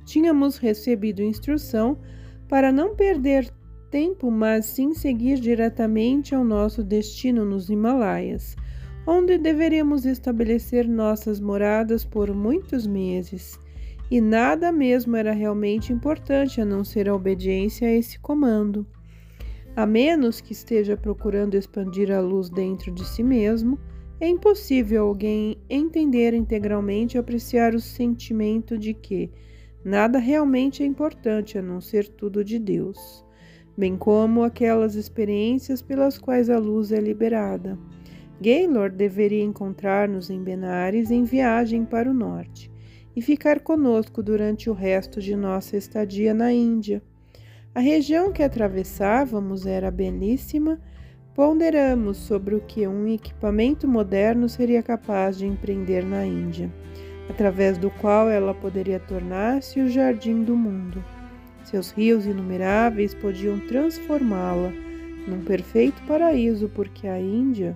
Tínhamos 0.06 0.58
recebido 0.58 1.22
instrução 1.22 2.00
para 2.50 2.72
não 2.72 2.96
perder 2.96 3.48
tempo, 3.92 4.32
mas 4.32 4.66
sim 4.66 4.96
seguir 4.96 5.40
diretamente 5.40 6.34
ao 6.34 6.44
nosso 6.44 6.84
destino 6.84 7.46
nos 7.46 7.70
Himalaias, 7.70 8.56
onde 9.06 9.38
deveríamos 9.38 10.06
estabelecer 10.06 10.88
nossas 10.88 11.40
moradas 11.40 12.06
por 12.06 12.34
muitos 12.34 12.88
meses. 12.88 13.60
E 14.10 14.22
nada 14.22 14.72
mesmo 14.72 15.16
era 15.16 15.34
realmente 15.34 15.92
importante 15.92 16.62
a 16.62 16.66
não 16.66 16.84
ser 16.84 17.10
a 17.10 17.16
obediência 17.16 17.88
a 17.88 17.92
esse 17.92 18.20
comando. 18.20 18.86
A 19.76 19.86
menos 19.86 20.40
que 20.40 20.54
esteja 20.54 20.96
procurando 20.96 21.56
expandir 21.56 22.12
a 22.12 22.20
luz 22.20 22.50
dentro 22.50 22.92
de 22.92 23.04
si 23.06 23.24
mesmo, 23.24 23.80
é 24.20 24.28
impossível 24.28 25.08
alguém 25.08 25.58
entender 25.70 26.34
integralmente 26.34 27.18
e 27.18 27.20
apreciar 27.20 27.74
o 27.74 27.80
sentimento 27.80 28.78
de 28.78 28.94
que 28.94 29.32
nada 29.84 30.20
realmente 30.20 30.84
é 30.84 30.86
importante 30.86 31.58
a 31.58 31.62
não 31.62 31.82
ser 31.82 32.08
tudo 32.08 32.44
de 32.44 32.60
Deus, 32.60 33.26
bem 33.76 33.98
como 33.98 34.44
aquelas 34.44 34.96
experiências 34.96 35.82
pelas 35.82 36.18
quais 36.18 36.50
a 36.50 36.58
luz 36.58 36.92
é 36.92 37.00
liberada. 37.00 37.78
Gaylord 38.42 38.96
deveria 38.96 39.44
encontrar-nos 39.44 40.30
em 40.30 40.44
Benares 40.44 41.12
em 41.12 41.24
viagem 41.24 41.86
para 41.86 42.10
o 42.10 42.14
norte 42.14 42.72
e 43.16 43.22
ficar 43.22 43.60
conosco 43.60 44.24
durante 44.24 44.70
o 44.70 44.74
resto 44.74 45.22
de 45.22 45.36
nossa 45.36 45.78
estadia 45.78 46.34
na 46.34 46.52
Índia. 46.52 47.02
A 47.76 47.80
região 47.80 48.32
que 48.32 48.44
atravessávamos 48.44 49.66
era 49.66 49.90
belíssima. 49.92 50.80
Ponderamos 51.36 52.18
sobre 52.18 52.54
o 52.54 52.62
que 52.62 52.88
um 52.88 53.08
equipamento 53.08 53.88
moderno 53.88 54.48
seria 54.48 54.84
capaz 54.84 55.38
de 55.38 55.48
empreender 55.48 56.06
na 56.06 56.26
Índia, 56.26 56.72
através 57.28 57.78
do 57.78 57.90
qual 57.90 58.30
ela 58.30 58.54
poderia 58.54 59.00
tornar-se 59.00 59.80
o 59.80 59.90
jardim 59.90 60.44
do 60.44 60.56
mundo. 60.56 61.04
Seus 61.64 61.92
rios 61.92 62.26
inumeráveis 62.26 63.16
podiam 63.16 63.60
transformá-la 63.62 64.72
num 65.28 65.44
perfeito 65.44 66.02
paraíso, 66.04 66.70
porque 66.70 67.08
a 67.08 67.20
Índia 67.20 67.76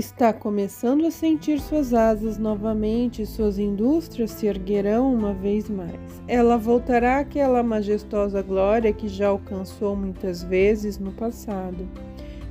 está 0.00 0.32
começando 0.32 1.06
a 1.06 1.10
sentir 1.10 1.60
suas 1.60 1.92
asas 1.92 2.38
novamente, 2.38 3.26
suas 3.26 3.58
indústrias 3.58 4.30
se 4.30 4.46
erguerão 4.46 5.14
uma 5.14 5.34
vez 5.34 5.68
mais. 5.68 6.00
Ela 6.26 6.56
voltará 6.56 7.18
àquela 7.18 7.62
majestosa 7.62 8.40
glória 8.40 8.94
que 8.94 9.08
já 9.08 9.28
alcançou 9.28 9.94
muitas 9.94 10.42
vezes 10.42 10.98
no 10.98 11.12
passado. 11.12 11.86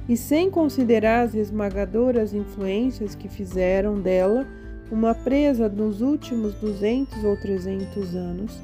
E 0.08 0.16
sem 0.16 0.50
considerar 0.50 1.26
as 1.26 1.34
esmagadoras 1.34 2.34
influências 2.34 3.16
que 3.16 3.28
fizeram 3.28 4.00
dela 4.00 4.48
uma 4.92 5.16
presa 5.16 5.68
nos 5.68 6.02
últimos 6.02 6.54
200 6.56 7.24
ou 7.24 7.36
300 7.36 8.16
anos, 8.16 8.62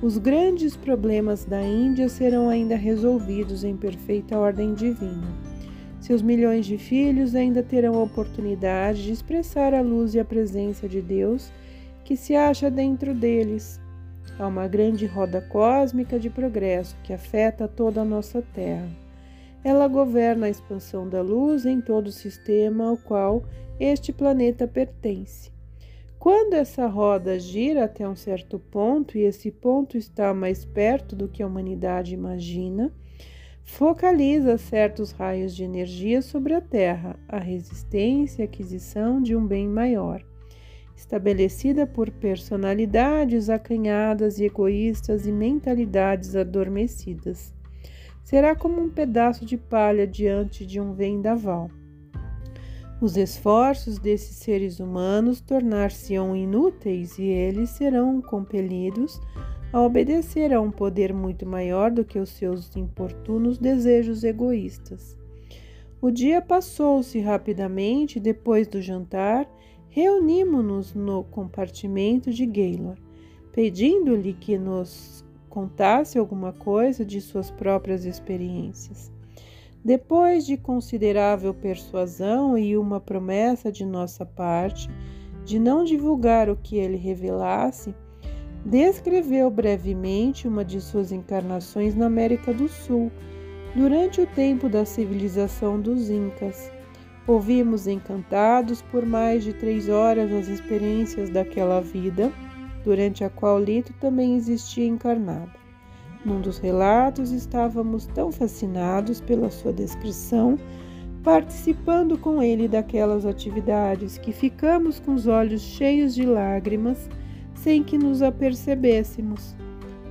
os 0.00 0.16
grandes 0.16 0.76
problemas 0.76 1.44
da 1.44 1.60
Índia 1.60 2.08
serão 2.08 2.48
ainda 2.48 2.76
resolvidos 2.76 3.64
em 3.64 3.76
perfeita 3.76 4.38
ordem 4.38 4.74
divina. 4.74 5.47
Seus 6.08 6.22
milhões 6.22 6.64
de 6.64 6.78
filhos 6.78 7.34
ainda 7.34 7.62
terão 7.62 7.96
a 7.96 8.02
oportunidade 8.02 9.04
de 9.04 9.12
expressar 9.12 9.74
a 9.74 9.82
luz 9.82 10.14
e 10.14 10.18
a 10.18 10.24
presença 10.24 10.88
de 10.88 11.02
Deus 11.02 11.52
que 12.02 12.16
se 12.16 12.34
acha 12.34 12.70
dentro 12.70 13.12
deles. 13.12 13.78
Há 14.38 14.46
uma 14.46 14.66
grande 14.66 15.04
roda 15.04 15.42
cósmica 15.42 16.18
de 16.18 16.30
progresso 16.30 16.96
que 17.04 17.12
afeta 17.12 17.68
toda 17.68 18.00
a 18.00 18.06
nossa 18.06 18.40
Terra. 18.54 18.88
Ela 19.62 19.86
governa 19.86 20.46
a 20.46 20.48
expansão 20.48 21.06
da 21.06 21.20
luz 21.20 21.66
em 21.66 21.78
todo 21.78 22.06
o 22.06 22.10
sistema 22.10 22.88
ao 22.88 22.96
qual 22.96 23.44
este 23.78 24.10
planeta 24.10 24.66
pertence. 24.66 25.52
Quando 26.18 26.54
essa 26.54 26.86
roda 26.86 27.38
gira 27.38 27.84
até 27.84 28.08
um 28.08 28.16
certo 28.16 28.58
ponto, 28.58 29.18
e 29.18 29.24
esse 29.24 29.50
ponto 29.50 29.98
está 29.98 30.32
mais 30.32 30.64
perto 30.64 31.14
do 31.14 31.28
que 31.28 31.42
a 31.42 31.46
humanidade 31.46 32.14
imagina, 32.14 32.90
focaliza 33.68 34.56
certos 34.56 35.12
raios 35.12 35.54
de 35.54 35.62
energia 35.62 36.22
sobre 36.22 36.54
a 36.54 36.60
Terra, 36.60 37.16
a 37.28 37.38
resistência 37.38 38.42
e 38.42 38.44
aquisição 38.44 39.20
de 39.22 39.36
um 39.36 39.46
bem 39.46 39.68
maior, 39.68 40.24
estabelecida 40.96 41.86
por 41.86 42.10
personalidades 42.10 43.50
acanhadas 43.50 44.40
e 44.40 44.46
egoístas 44.46 45.26
e 45.26 45.32
mentalidades 45.32 46.34
adormecidas. 46.34 47.54
Será 48.24 48.56
como 48.56 48.80
um 48.80 48.88
pedaço 48.88 49.44
de 49.44 49.58
palha 49.58 50.06
diante 50.06 50.64
de 50.64 50.80
um 50.80 50.94
vendaval. 50.94 51.70
Os 53.02 53.18
esforços 53.18 53.98
desses 53.98 54.38
seres 54.38 54.80
humanos 54.80 55.42
tornar-se-ão 55.42 56.34
inúteis 56.34 57.18
e 57.18 57.24
eles 57.24 57.70
serão 57.70 58.20
compelidos 58.22 59.20
a 59.72 59.80
obedecer 59.82 60.52
a 60.52 60.60
um 60.60 60.70
poder 60.70 61.12
muito 61.12 61.44
maior 61.46 61.90
do 61.90 62.04
que 62.04 62.18
os 62.18 62.30
seus 62.30 62.74
importunos 62.76 63.58
desejos 63.58 64.24
egoístas. 64.24 65.16
O 66.00 66.10
dia 66.10 66.40
passou-se 66.40 67.18
rapidamente 67.20 68.20
depois 68.20 68.66
do 68.66 68.80
jantar, 68.80 69.48
reunimos-nos 69.88 70.94
no 70.94 71.24
compartimento 71.24 72.30
de 72.32 72.46
Gaylor, 72.46 72.96
pedindo-lhe 73.52 74.32
que 74.32 74.56
nos 74.56 75.24
contasse 75.48 76.18
alguma 76.18 76.52
coisa 76.52 77.04
de 77.04 77.20
suas 77.20 77.50
próprias 77.50 78.04
experiências. 78.04 79.12
Depois 79.84 80.46
de 80.46 80.56
considerável 80.56 81.52
persuasão 81.52 82.56
e 82.56 82.76
uma 82.76 83.00
promessa 83.00 83.72
de 83.72 83.84
nossa 83.84 84.24
parte 84.24 84.88
de 85.44 85.58
não 85.58 85.82
divulgar 85.82 86.50
o 86.50 86.56
que 86.56 86.76
ele 86.76 86.96
revelasse, 86.96 87.94
descreveu 88.64 89.50
brevemente 89.50 90.48
uma 90.48 90.64
de 90.64 90.80
suas 90.80 91.12
encarnações 91.12 91.94
na 91.94 92.06
América 92.06 92.52
do 92.52 92.68
Sul, 92.68 93.10
durante 93.74 94.20
o 94.20 94.26
tempo 94.26 94.68
da 94.68 94.84
civilização 94.84 95.80
dos 95.80 96.10
Incas. 96.10 96.70
Ouvimos 97.26 97.86
encantados 97.86 98.80
por 98.82 99.04
mais 99.04 99.44
de 99.44 99.52
três 99.52 99.88
horas 99.88 100.32
as 100.32 100.48
experiências 100.48 101.30
daquela 101.30 101.80
vida, 101.80 102.32
durante 102.84 103.22
a 103.22 103.30
qual 103.30 103.60
Lito 103.60 103.92
também 104.00 104.36
existia 104.36 104.86
encarnado. 104.86 105.52
Num 106.24 106.40
dos 106.40 106.58
relatos 106.58 107.30
estávamos 107.30 108.06
tão 108.06 108.32
fascinados 108.32 109.20
pela 109.20 109.50
sua 109.50 109.72
descrição, 109.72 110.58
participando 111.22 112.16
com 112.16 112.42
ele 112.42 112.66
daquelas 112.66 113.26
atividades, 113.26 114.18
que 114.18 114.32
ficamos 114.32 114.98
com 114.98 115.14
os 115.14 115.26
olhos 115.26 115.60
cheios 115.60 116.14
de 116.14 116.24
lágrimas 116.24 117.08
sem 117.68 117.84
que 117.84 117.98
nos 117.98 118.22
apercebêssemos. 118.22 119.54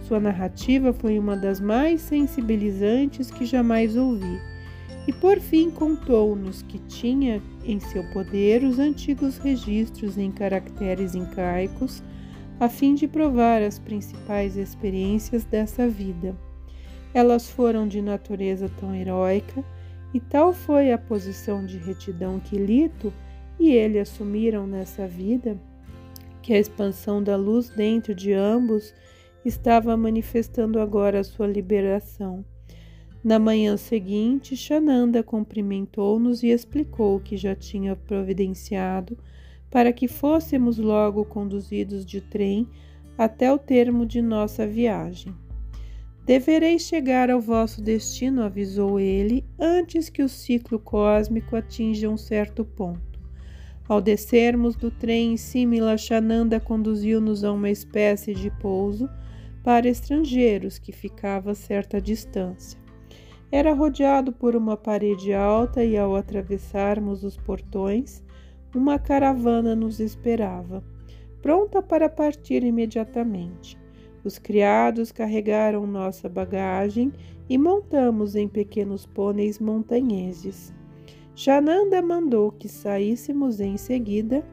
Sua 0.02 0.20
narrativa 0.20 0.94
foi 0.94 1.18
uma 1.18 1.36
das 1.36 1.60
mais 1.60 2.02
sensibilizantes 2.02 3.32
que 3.32 3.46
jamais 3.46 3.98
ouvi. 3.98 4.40
E 5.08 5.14
por 5.14 5.40
fim 5.40 5.72
contou-nos 5.72 6.62
que 6.62 6.78
tinha 6.78 7.42
em 7.66 7.80
seu 7.80 8.04
poder 8.12 8.64
os 8.64 8.78
antigos 8.78 9.40
registros 9.40 10.20
em 10.20 10.30
caracteres 10.30 11.16
incaicos, 11.16 12.04
a 12.60 12.70
fim 12.70 12.94
de 12.94 13.08
provar 13.08 13.64
as 13.64 13.80
principais 13.80 14.56
experiências 14.56 15.44
dessa 15.44 15.88
vida. 15.88 16.38
Elas 17.12 17.50
foram 17.50 17.88
de 17.88 18.04
natureza 18.04 18.70
tão 18.80 18.94
heróica, 18.94 19.66
e 20.14 20.20
tal 20.20 20.54
foi 20.54 20.92
a 20.92 20.98
posição 21.00 21.66
de 21.66 21.80
retidão 21.80 22.40
que 22.40 22.56
Lito 22.56 23.12
e 23.60 23.72
ele 23.72 23.98
assumiram 23.98 24.68
nessa 24.68 25.08
vida, 25.08 25.60
que 26.48 26.54
a 26.54 26.58
expansão 26.58 27.22
da 27.22 27.36
luz 27.36 27.68
dentro 27.68 28.16
de 28.16 28.32
ambos 28.32 28.96
estava 29.44 29.98
manifestando 29.98 30.80
agora 30.80 31.20
a 31.20 31.24
sua 31.26 31.46
liberação. 31.46 32.46
Na 33.22 33.38
manhã 33.38 33.76
seguinte, 33.76 34.56
Shananda 34.56 35.22
cumprimentou-nos 35.22 36.44
e 36.44 36.48
explicou 36.48 37.20
que 37.20 37.36
já 37.36 37.54
tinha 37.54 37.98
providenciado 37.98 39.18
para 39.70 39.92
que 39.92 40.08
fôssemos 40.08 40.78
logo 40.78 41.26
conduzidos 41.26 42.06
de 42.06 42.22
trem 42.22 42.66
até 43.18 43.52
o 43.52 43.58
termo 43.58 44.06
de 44.06 44.22
nossa 44.22 44.66
viagem. 44.66 45.36
Devereis 46.26 46.84
chegar 46.84 47.30
ao 47.30 47.42
vosso 47.42 47.82
destino, 47.82 48.42
avisou 48.42 49.02
ele, 49.02 49.44
antes 49.60 50.08
que 50.08 50.24
o 50.24 50.30
ciclo 50.30 50.80
cósmico 50.80 51.58
atinja 51.58 52.10
um 52.10 52.16
certo 52.16 52.64
ponto. 52.64 53.07
Ao 53.88 54.02
descermos 54.02 54.76
do 54.76 54.92
trem, 54.92 55.38
Simila 55.38 55.98
Shananda 55.98 56.60
conduziu-nos 56.60 57.44
a 57.46 57.54
uma 57.54 57.70
espécie 57.70 58.34
de 58.34 58.52
pouso 58.52 59.10
para 59.64 59.88
estrangeiros 59.88 60.78
que 60.78 60.92
ficava 60.92 61.52
a 61.52 61.56
certa 61.56 62.02
distância. 62.02 62.78
Era 63.50 63.74
rodeado 63.74 64.34
por 64.34 64.58
uma 64.58 64.76
parede 64.76 65.34
alta 65.34 65.84
e, 65.86 65.98
ao 65.98 66.18
atravessarmos 66.18 67.24
os 67.24 67.38
portões, 67.38 68.22
uma 68.76 69.00
caravana 69.00 69.74
nos 69.74 70.02
esperava, 70.02 70.84
pronta 71.42 71.82
para 71.82 72.10
partir 72.10 72.64
imediatamente. 72.64 73.78
Os 74.22 74.38
criados 74.38 75.14
carregaram 75.14 75.88
nossa 75.88 76.28
bagagem 76.28 77.14
e 77.48 77.58
montamos 77.58 78.36
em 78.36 78.50
pequenos 78.50 79.06
pôneis 79.06 79.60
montanheses. 79.60 80.74
Jananda 81.40 82.02
mandou 82.02 82.52
que 82.52 82.68
saíssemos 82.68 83.60
em 83.60 83.78
seguida 83.78 84.44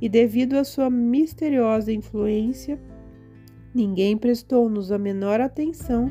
e, 0.00 0.08
devido 0.08 0.54
à 0.54 0.64
sua 0.64 0.90
misteriosa 0.90 1.92
influência, 1.92 2.76
ninguém 3.72 4.16
prestou-nos 4.16 4.90
a 4.90 4.98
menor 4.98 5.40
atenção 5.40 6.10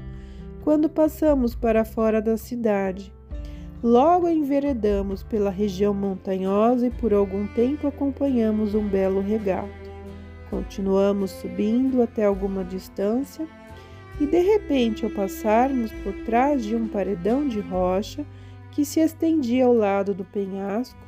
quando 0.63 0.88
passamos 0.88 1.55
para 1.55 1.83
fora 1.83 2.21
da 2.21 2.38
cidade. 2.38 3.13
Logo 3.83 4.29
enveredamos 4.29 5.23
pela 5.23 5.49
região 5.49 5.93
montanhosa 5.93 6.88
e 6.88 6.89
por 6.89 7.13
algum 7.13 7.45
tempo 7.47 7.86
acompanhamos 7.86 8.73
um 8.73 8.88
belo 8.88 9.19
regato. 9.19 9.91
Continuamos 10.49 11.31
subindo 11.31 12.01
até 12.01 12.23
alguma 12.23 12.63
distância 12.63 13.45
e 14.21 14.25
de 14.25 14.39
repente, 14.39 15.03
ao 15.03 15.12
passarmos 15.12 15.91
por 16.01 16.13
trás 16.23 16.63
de 16.63 16.77
um 16.77 16.88
paredão 16.88 17.45
de 17.45 17.59
rocha, 17.59 18.25
que 18.73 18.83
se 18.83 18.99
estendia 18.99 19.65
ao 19.65 19.73
lado 19.73 20.13
do 20.13 20.25
penhasco, 20.25 20.99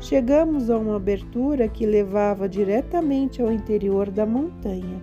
chegamos 0.00 0.68
a 0.68 0.78
uma 0.78 0.96
abertura 0.96 1.66
que 1.68 1.86
levava 1.86 2.48
diretamente 2.48 3.40
ao 3.40 3.50
interior 3.50 4.10
da 4.10 4.26
montanha. 4.26 5.00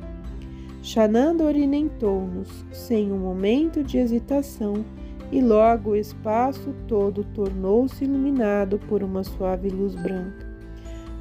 Xananda 0.83 1.43
orientou-nos, 1.43 2.65
sem 2.71 3.11
um 3.11 3.17
momento 3.17 3.83
de 3.83 3.97
hesitação, 3.97 4.85
e 5.31 5.41
logo 5.41 5.91
o 5.91 5.95
espaço 5.95 6.73
todo 6.87 7.23
tornou-se 7.33 8.03
iluminado 8.03 8.77
por 8.87 9.01
uma 9.01 9.23
suave 9.23 9.69
luz 9.69 9.95
branca. 9.95 10.49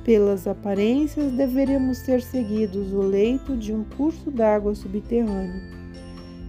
Pelas 0.05 0.47
aparências, 0.47 1.31
deveríamos 1.33 1.99
ser 1.99 2.21
seguidos 2.21 2.93
o 2.93 3.01
leito 3.01 3.57
de 3.57 3.73
um 3.73 3.85
curso 3.97 4.31
d'água 4.31 4.75
subterrâneo. 4.75 5.63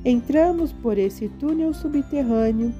Entramos 0.03 0.73
por 0.73 0.97
esse 0.97 1.27
túnel 1.27 1.73
subterrâneo 1.73 2.73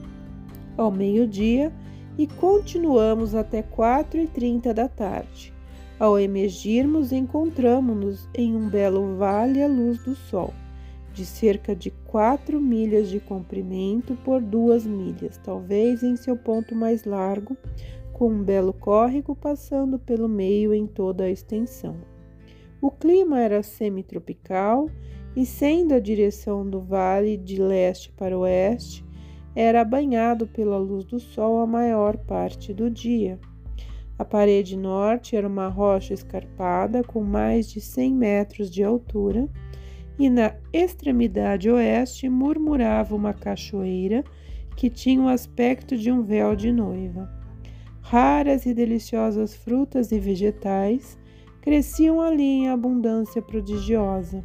ao 0.82 0.92
meio-dia 0.92 1.72
e 2.18 2.28
continuamos 2.28 3.36
até 3.36 3.62
quatro 3.62 4.20
e 4.20 4.28
trinta 4.28 4.74
da 4.74 4.88
tarde. 4.88 5.54
Ao 6.00 6.20
emergirmos, 6.20 7.12
encontramos-nos 7.12 8.28
em 8.36 8.56
um 8.56 8.68
belo 8.68 9.16
vale 9.18 9.62
à 9.62 9.68
luz 9.68 10.04
do 10.04 10.16
sol, 10.16 10.54
de 11.14 11.26
cerca 11.26 11.76
de 11.76 11.92
quatro 12.08 12.60
milhas 12.60 13.10
de 13.10 13.20
comprimento 13.20 14.16
por 14.26 14.42
duas 14.42 14.86
milhas, 14.86 15.40
talvez 15.44 16.02
em 16.02 16.16
seu 16.16 16.36
ponto 16.36 16.74
mais 16.76 17.06
largo, 17.06 17.56
com 18.12 18.30
um 18.30 18.44
belo 18.44 18.74
córrego 18.74 19.36
passando 19.36 20.00
pelo 20.00 20.28
meio 20.28 20.74
em 20.74 20.88
toda 20.88 21.26
a 21.26 21.30
extensão. 21.30 21.96
O 22.82 22.90
clima 22.90 23.40
era 23.40 23.62
semitropical 23.62 24.90
e, 25.36 25.46
sendo 25.46 25.94
a 25.94 26.00
direção 26.00 26.68
do 26.68 26.82
vale 26.82 27.38
de 27.38 27.62
leste 27.62 28.12
para 28.12 28.38
oeste, 28.38 29.06
era 29.56 29.84
banhado 29.84 30.48
pela 30.48 30.78
luz 30.78 31.04
do 31.06 31.20
sol 31.20 31.60
a 31.62 31.68
maior 31.68 32.18
parte 32.18 32.74
do 32.74 32.90
dia. 32.90 33.40
A 34.18 34.24
parede 34.24 34.78
norte 34.78 35.36
era 35.36 35.48
uma 35.48 35.68
rocha 35.68 36.14
escarpada 36.14 37.04
com 37.04 37.24
mais 37.24 37.70
de 37.70 37.82
100 37.82 38.14
metros 38.14 38.70
de 38.70 38.84
altura, 38.84 39.50
e 40.20 40.30
na 40.30 40.54
extremidade 40.72 41.70
oeste 41.70 42.30
murmurava 42.30 43.16
uma 43.16 43.34
cachoeira 43.34 44.24
que 44.76 44.90
tinha 44.90 45.22
o 45.22 45.28
aspecto 45.28 45.98
de 45.98 46.12
um 46.12 46.22
véu 46.22 46.56
de 46.56 46.72
noiva. 46.72 47.30
Raras 48.02 48.66
e 48.66 48.74
deliciosas 48.74 49.56
frutas 49.56 50.12
e 50.12 50.20
vegetais 50.20 51.18
cresciam 51.62 52.22
ali 52.22 52.44
em 52.44 52.70
abundância 52.70 53.42
prodigiosa. 53.42 54.44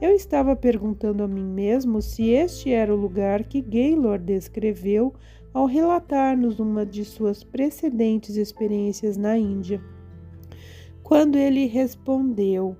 Eu 0.00 0.12
estava 0.12 0.54
perguntando 0.54 1.24
a 1.24 1.28
mim 1.28 1.44
mesmo 1.44 2.00
se 2.00 2.30
este 2.30 2.70
era 2.70 2.94
o 2.94 2.96
lugar 2.96 3.42
que 3.42 3.60
Gaylord 3.60 4.24
descreveu 4.24 5.12
ao 5.52 5.66
relatar-nos 5.66 6.60
uma 6.60 6.86
de 6.86 7.04
suas 7.04 7.42
precedentes 7.42 8.36
experiências 8.36 9.16
na 9.16 9.36
Índia. 9.36 9.82
Quando 11.02 11.36
ele 11.36 11.66
respondeu 11.66 12.76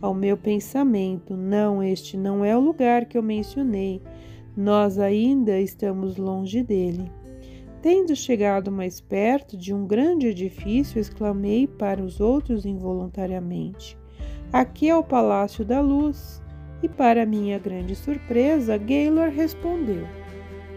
ao 0.00 0.14
meu 0.14 0.36
pensamento: 0.36 1.36
Não, 1.36 1.82
este 1.82 2.16
não 2.16 2.44
é 2.44 2.56
o 2.56 2.60
lugar 2.60 3.06
que 3.06 3.18
eu 3.18 3.22
mencionei, 3.22 4.00
nós 4.56 4.96
ainda 4.96 5.58
estamos 5.58 6.16
longe 6.16 6.62
dele. 6.62 7.10
Tendo 7.82 8.14
chegado 8.14 8.70
mais 8.70 9.00
perto 9.00 9.56
de 9.56 9.74
um 9.74 9.86
grande 9.86 10.28
edifício, 10.28 11.00
exclamei 11.00 11.66
para 11.66 12.00
os 12.00 12.20
outros 12.20 12.64
involuntariamente: 12.64 13.98
Aqui 14.52 14.88
é 14.88 14.94
o 14.94 15.02
Palácio 15.02 15.64
da 15.64 15.80
Luz. 15.80 16.40
E 16.82 16.88
para 16.88 17.26
minha 17.26 17.58
grande 17.58 17.94
surpresa, 17.94 18.76
Gaylor 18.76 19.28
respondeu: 19.28 20.06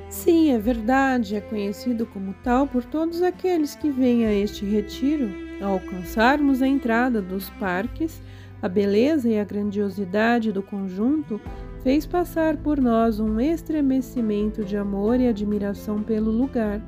Sim, 0.09 0.51
é 0.51 0.59
verdade, 0.59 1.35
é 1.35 1.41
conhecido 1.41 2.05
como 2.05 2.35
tal 2.43 2.67
por 2.67 2.83
todos 2.83 3.21
aqueles 3.21 3.75
que 3.75 3.89
vêm 3.89 4.25
a 4.25 4.33
este 4.33 4.65
retiro. 4.65 5.29
Ao 5.61 5.73
alcançarmos 5.73 6.61
a 6.61 6.67
entrada 6.67 7.21
dos 7.21 7.49
parques, 7.51 8.21
a 8.61 8.67
beleza 8.67 9.29
e 9.29 9.39
a 9.39 9.43
grandiosidade 9.43 10.51
do 10.51 10.61
conjunto 10.61 11.39
fez 11.83 12.05
passar 12.05 12.57
por 12.57 12.79
nós 12.79 13.19
um 13.19 13.39
estremecimento 13.39 14.63
de 14.63 14.77
amor 14.77 15.19
e 15.19 15.27
admiração 15.27 16.01
pelo 16.03 16.31
lugar. 16.31 16.81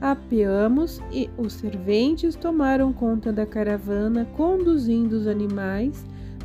Apeamos 0.00 1.00
e 1.10 1.30
os 1.38 1.54
serventes 1.54 2.34
tomaram 2.34 2.92
conta 2.92 3.32
da 3.32 3.46
caravana, 3.46 4.26
conduzindo 4.36 5.14
os 5.14 5.26
animais 5.26 6.04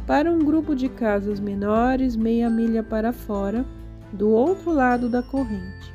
para 0.10 0.32
um 0.32 0.40
grupo 0.40 0.74
de 0.76 0.90
casas 0.90 1.40
menores 1.40 2.16
meia 2.16 2.50
milha 2.50 2.82
para 2.82 3.14
fora, 3.14 3.64
do 4.12 4.32
outro 4.32 4.74
lado 4.74 5.08
da 5.08 5.22
corrente. 5.22 5.94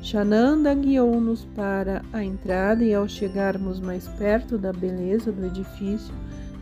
Shananda 0.00 0.72
guiou-nos 0.72 1.44
para 1.54 2.00
a 2.10 2.24
entrada 2.24 2.82
e, 2.82 2.94
ao 2.94 3.06
chegarmos 3.06 3.78
mais 3.78 4.08
perto 4.08 4.56
da 4.56 4.72
beleza 4.72 5.30
do 5.30 5.44
edifício, 5.44 6.14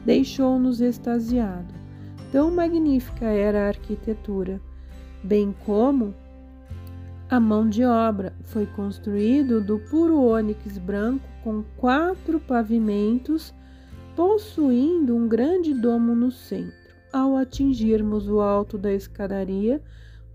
deixou-nos 0.05 0.81
extasiado. 0.81 1.73
Tão 2.33 2.51
magnífica 2.51 3.27
era 3.27 3.67
a 3.67 3.69
arquitetura, 3.69 4.61
bem 5.23 5.55
como 5.65 6.13
a 7.31 7.39
mão 7.39 7.69
de 7.69 7.85
obra. 7.85 8.33
Foi 8.43 8.67
construído 8.67 9.61
do 9.61 9.79
puro 9.79 10.21
ônix 10.21 10.77
branco 10.79 11.29
com 11.45 11.63
quatro 11.77 12.41
pavimentos, 12.41 13.55
possuindo 14.17 15.15
um 15.15 15.29
grande 15.29 15.73
domo 15.73 16.13
no 16.13 16.33
centro. 16.33 16.88
Ao 17.13 17.37
atingirmos 17.37 18.29
o 18.29 18.41
alto 18.41 18.77
da 18.77 18.93
escadaria, 18.93 19.83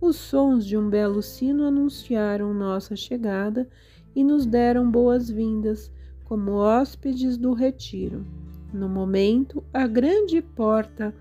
os 0.02 0.16
sons 0.16 0.66
de 0.66 0.76
um 0.76 0.90
belo 0.90 1.22
sino 1.22 1.66
anunciaram 1.66 2.54
nossa 2.54 2.96
chegada 2.96 3.68
e 4.16 4.24
nos 4.24 4.46
deram 4.46 4.90
boas-vindas 4.90 5.92
como 6.26 6.54
hóspedes 6.54 7.38
do 7.38 7.54
retiro. 7.54 8.26
No 8.74 8.90
momento, 8.90 9.64
a 9.72 9.86
grande 9.86 10.42
porta 10.42 11.14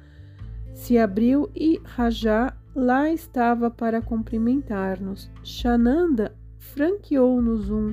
se 0.73 0.97
abriu 0.97 1.51
e 1.55 1.79
Rajá 1.85 2.57
lá 2.75 3.13
estava 3.13 3.71
para 3.71 4.01
cumprimentar-nos. 4.01 5.31
Shananda 5.45 6.35
franqueou-nos 6.59 7.71
um 7.71 7.93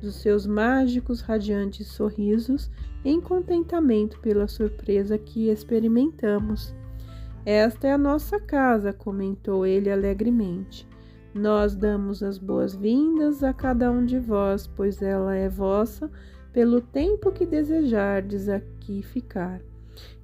dos 0.00 0.16
seus 0.16 0.46
mágicos, 0.46 1.20
radiantes 1.22 1.88
sorrisos 1.88 2.70
em 3.04 3.20
contentamento 3.20 4.20
pela 4.20 4.46
surpresa 4.46 5.16
que 5.16 5.48
experimentamos. 5.48 6.74
Esta 7.50 7.88
é 7.88 7.92
a 7.92 7.96
nossa 7.96 8.38
casa, 8.38 8.92
comentou 8.92 9.64
ele 9.64 9.90
alegremente. 9.90 10.86
Nós 11.32 11.74
damos 11.74 12.22
as 12.22 12.36
boas-vindas 12.36 13.42
a 13.42 13.54
cada 13.54 13.90
um 13.90 14.04
de 14.04 14.18
vós, 14.18 14.66
pois 14.66 15.00
ela 15.00 15.34
é 15.34 15.48
vossa 15.48 16.10
pelo 16.52 16.82
tempo 16.82 17.32
que 17.32 17.46
desejardes 17.46 18.50
aqui 18.50 19.00
ficar. 19.00 19.62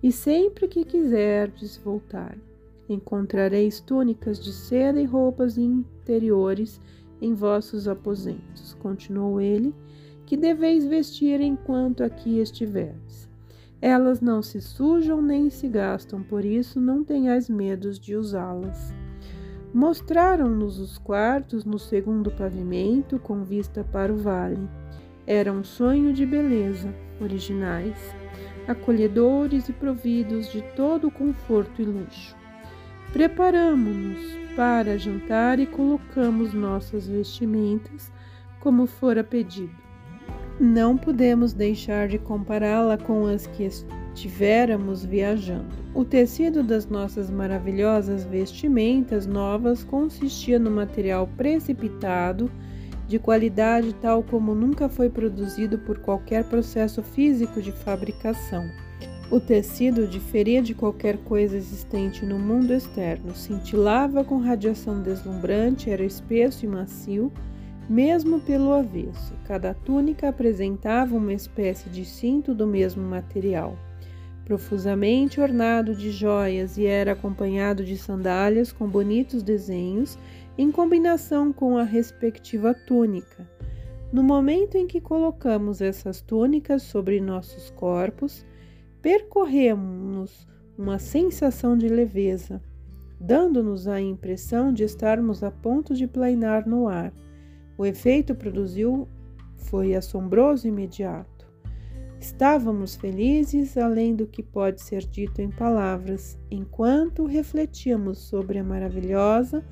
E 0.02 0.12
sempre 0.12 0.68
que 0.68 0.84
quiserdes 0.84 1.78
voltar, 1.78 2.37
encontrareis 2.90 3.80
túnicas 3.80 4.38
de 4.38 4.52
seda 4.52 5.00
e 5.00 5.06
roupas 5.06 5.56
interiores 5.56 6.78
em 7.22 7.32
vossos 7.32 7.88
aposentos. 7.88 8.74
Continuou 8.74 9.40
ele, 9.40 9.74
que 10.26 10.37
deveis 10.37 10.84
vestir 10.84 11.40
enquanto 11.40 12.04
aqui 12.04 12.38
estiverdes. 12.38 13.03
Elas 13.86 14.22
não 14.22 14.40
se 14.40 14.62
sujam 14.62 15.20
nem 15.20 15.50
se 15.50 15.68
gastam, 15.68 16.22
por 16.22 16.42
isso 16.42 16.80
não 16.80 17.04
tenhais 17.04 17.50
medos 17.50 18.00
de 18.00 18.16
usá-las. 18.16 18.94
Mostraram-nos 19.74 20.78
os 20.78 20.96
quartos 20.96 21.66
no 21.66 21.78
segundo 21.78 22.30
pavimento, 22.30 23.18
com 23.18 23.44
vista 23.44 23.84
para 23.84 24.10
o 24.10 24.16
vale. 24.16 24.66
Era 25.26 25.52
um 25.52 25.62
sonho 25.62 26.14
de 26.14 26.24
beleza, 26.24 26.94
originais, 27.20 27.98
acolhedores 28.66 29.68
e 29.68 29.72
providos 29.74 30.50
de 30.50 30.62
todo 30.74 31.08
o 31.08 31.10
conforto 31.10 31.82
e 31.82 31.84
luxo. 31.84 32.34
Preparamo-nos 33.12 34.56
para 34.56 34.96
jantar 34.96 35.60
e 35.60 35.66
colocamos 35.66 36.54
nossas 36.54 37.06
vestimentas 37.06 38.10
como 38.60 38.86
fora 38.86 39.22
pedido. 39.22 39.83
Não 40.58 40.96
podemos 40.96 41.52
deixar 41.52 42.06
de 42.06 42.16
compará-la 42.16 42.96
com 42.96 43.26
as 43.26 43.46
que 43.46 43.64
estiveramos 43.64 45.04
viajando. 45.04 45.66
O 45.92 46.04
tecido 46.04 46.62
das 46.62 46.86
nossas 46.86 47.28
maravilhosas 47.28 48.24
vestimentas 48.24 49.26
novas 49.26 49.82
consistia 49.82 50.58
no 50.58 50.70
material 50.70 51.28
precipitado, 51.36 52.48
de 53.08 53.18
qualidade 53.18 53.92
tal 54.00 54.22
como 54.22 54.54
nunca 54.54 54.88
foi 54.88 55.10
produzido 55.10 55.78
por 55.78 55.98
qualquer 55.98 56.44
processo 56.44 57.02
físico 57.02 57.60
de 57.60 57.72
fabricação. 57.72 58.64
O 59.30 59.40
tecido 59.40 60.06
diferia 60.06 60.62
de 60.62 60.74
qualquer 60.74 61.18
coisa 61.18 61.56
existente 61.56 62.24
no 62.24 62.38
mundo 62.38 62.72
externo, 62.72 63.34
cintilava 63.34 64.22
com 64.22 64.38
radiação 64.38 65.02
deslumbrante, 65.02 65.90
era 65.90 66.04
espesso 66.04 66.64
e 66.64 66.68
macio 66.68 67.32
mesmo 67.88 68.40
pelo 68.40 68.72
avesso. 68.72 69.34
Cada 69.44 69.74
túnica 69.74 70.28
apresentava 70.28 71.16
uma 71.16 71.32
espécie 71.32 71.88
de 71.90 72.04
cinto 72.04 72.54
do 72.54 72.66
mesmo 72.66 73.02
material, 73.02 73.76
profusamente 74.44 75.40
ornado 75.40 75.94
de 75.94 76.10
joias 76.10 76.76
e 76.76 76.86
era 76.86 77.12
acompanhado 77.12 77.84
de 77.84 77.96
sandálias 77.96 78.72
com 78.72 78.86
bonitos 78.86 79.42
desenhos 79.42 80.18
em 80.56 80.70
combinação 80.70 81.52
com 81.52 81.76
a 81.76 81.82
respectiva 81.82 82.72
túnica. 82.72 83.48
No 84.12 84.22
momento 84.22 84.76
em 84.76 84.86
que 84.86 85.00
colocamos 85.00 85.80
essas 85.80 86.20
túnicas 86.20 86.82
sobre 86.84 87.20
nossos 87.20 87.70
corpos, 87.70 88.46
percorremos 89.02 90.46
uma 90.78 90.98
sensação 90.98 91.76
de 91.76 91.88
leveza, 91.88 92.62
dando-nos 93.20 93.88
a 93.88 94.00
impressão 94.00 94.72
de 94.72 94.85
estarmos 94.85 95.42
a 95.42 95.50
ponto 95.50 95.94
de 95.94 96.06
planar 96.06 96.66
no 96.66 96.87
ar. 96.87 97.12
O 97.77 97.85
efeito 97.85 98.35
produziu 98.35 99.08
foi 99.56 99.94
assombroso 99.94 100.66
e 100.66 100.70
imediato. 100.70 101.35
Estávamos 102.20 102.94
felizes 102.94 103.77
além 103.77 104.14
do 104.14 104.27
que 104.27 104.42
pode 104.42 104.81
ser 104.81 105.04
dito 105.04 105.42
em 105.42 105.50
palavras, 105.50 106.38
enquanto 106.50 107.27
refletíamos 107.27 108.18
sobre 108.18 108.58
a 108.58 108.64
maravilhosa 108.64 109.64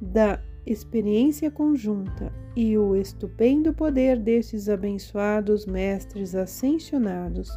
da 0.00 0.40
experiência 0.64 1.50
conjunta 1.50 2.32
e 2.56 2.78
o 2.78 2.96
estupendo 2.96 3.74
poder 3.74 4.18
desses 4.18 4.68
abençoados 4.68 5.66
mestres 5.66 6.34
ascensionados, 6.34 7.50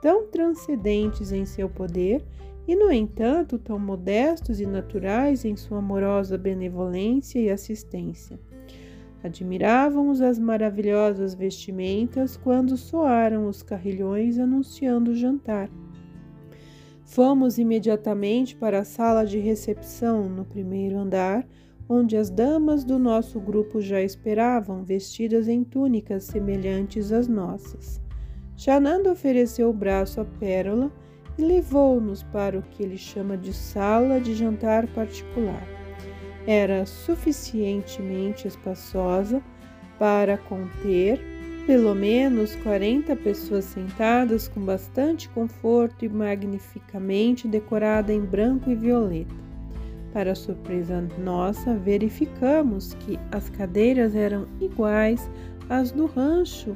tão 0.00 0.28
transcendentes 0.28 1.32
em 1.32 1.44
seu 1.44 1.68
poder 1.68 2.24
e, 2.66 2.76
no 2.76 2.92
entanto, 2.92 3.58
tão 3.58 3.78
modestos 3.78 4.60
e 4.60 4.66
naturais 4.66 5.44
em 5.44 5.56
sua 5.56 5.78
amorosa 5.78 6.38
benevolência 6.38 7.40
e 7.40 7.50
assistência. 7.50 8.38
Admirávamos 9.22 10.20
as 10.20 10.38
maravilhosas 10.38 11.34
vestimentas 11.34 12.36
quando 12.36 12.76
soaram 12.76 13.48
os 13.48 13.62
carrilhões 13.62 14.38
anunciando 14.38 15.10
o 15.10 15.14
jantar. 15.14 15.68
Fomos 17.04 17.58
imediatamente 17.58 18.54
para 18.54 18.80
a 18.80 18.84
sala 18.84 19.24
de 19.24 19.38
recepção 19.38 20.28
no 20.28 20.44
primeiro 20.44 20.98
andar, 20.98 21.46
onde 21.88 22.16
as 22.16 22.30
damas 22.30 22.84
do 22.84 22.98
nosso 22.98 23.40
grupo 23.40 23.80
já 23.80 24.02
esperavam, 24.02 24.84
vestidas 24.84 25.48
em 25.48 25.64
túnicas 25.64 26.24
semelhantes 26.24 27.10
às 27.10 27.26
nossas. 27.26 28.00
Xananda 28.56 29.10
ofereceu 29.10 29.70
o 29.70 29.72
braço 29.72 30.20
à 30.20 30.24
Pérola 30.24 30.92
e 31.38 31.42
levou-nos 31.42 32.22
para 32.24 32.58
o 32.58 32.62
que 32.62 32.82
ele 32.82 32.98
chama 32.98 33.36
de 33.38 33.52
sala 33.52 34.20
de 34.20 34.34
jantar 34.34 34.86
particular. 34.88 35.77
Era 36.48 36.86
suficientemente 36.86 38.48
espaçosa 38.48 39.42
para 39.98 40.38
conter 40.38 41.20
pelo 41.66 41.94
menos 41.94 42.56
40 42.56 43.14
pessoas 43.16 43.66
sentadas 43.66 44.48
com 44.48 44.58
bastante 44.62 45.28
conforto 45.28 46.06
e 46.06 46.08
magnificamente 46.08 47.46
decorada 47.46 48.14
em 48.14 48.22
branco 48.22 48.70
e 48.70 48.74
violeta. 48.74 49.34
Para 50.10 50.34
surpresa 50.34 51.06
nossa, 51.18 51.74
verificamos 51.74 52.94
que 52.94 53.18
as 53.30 53.50
cadeiras 53.50 54.14
eram 54.14 54.48
iguais 54.58 55.28
às 55.68 55.90
do 55.90 56.06
rancho 56.06 56.74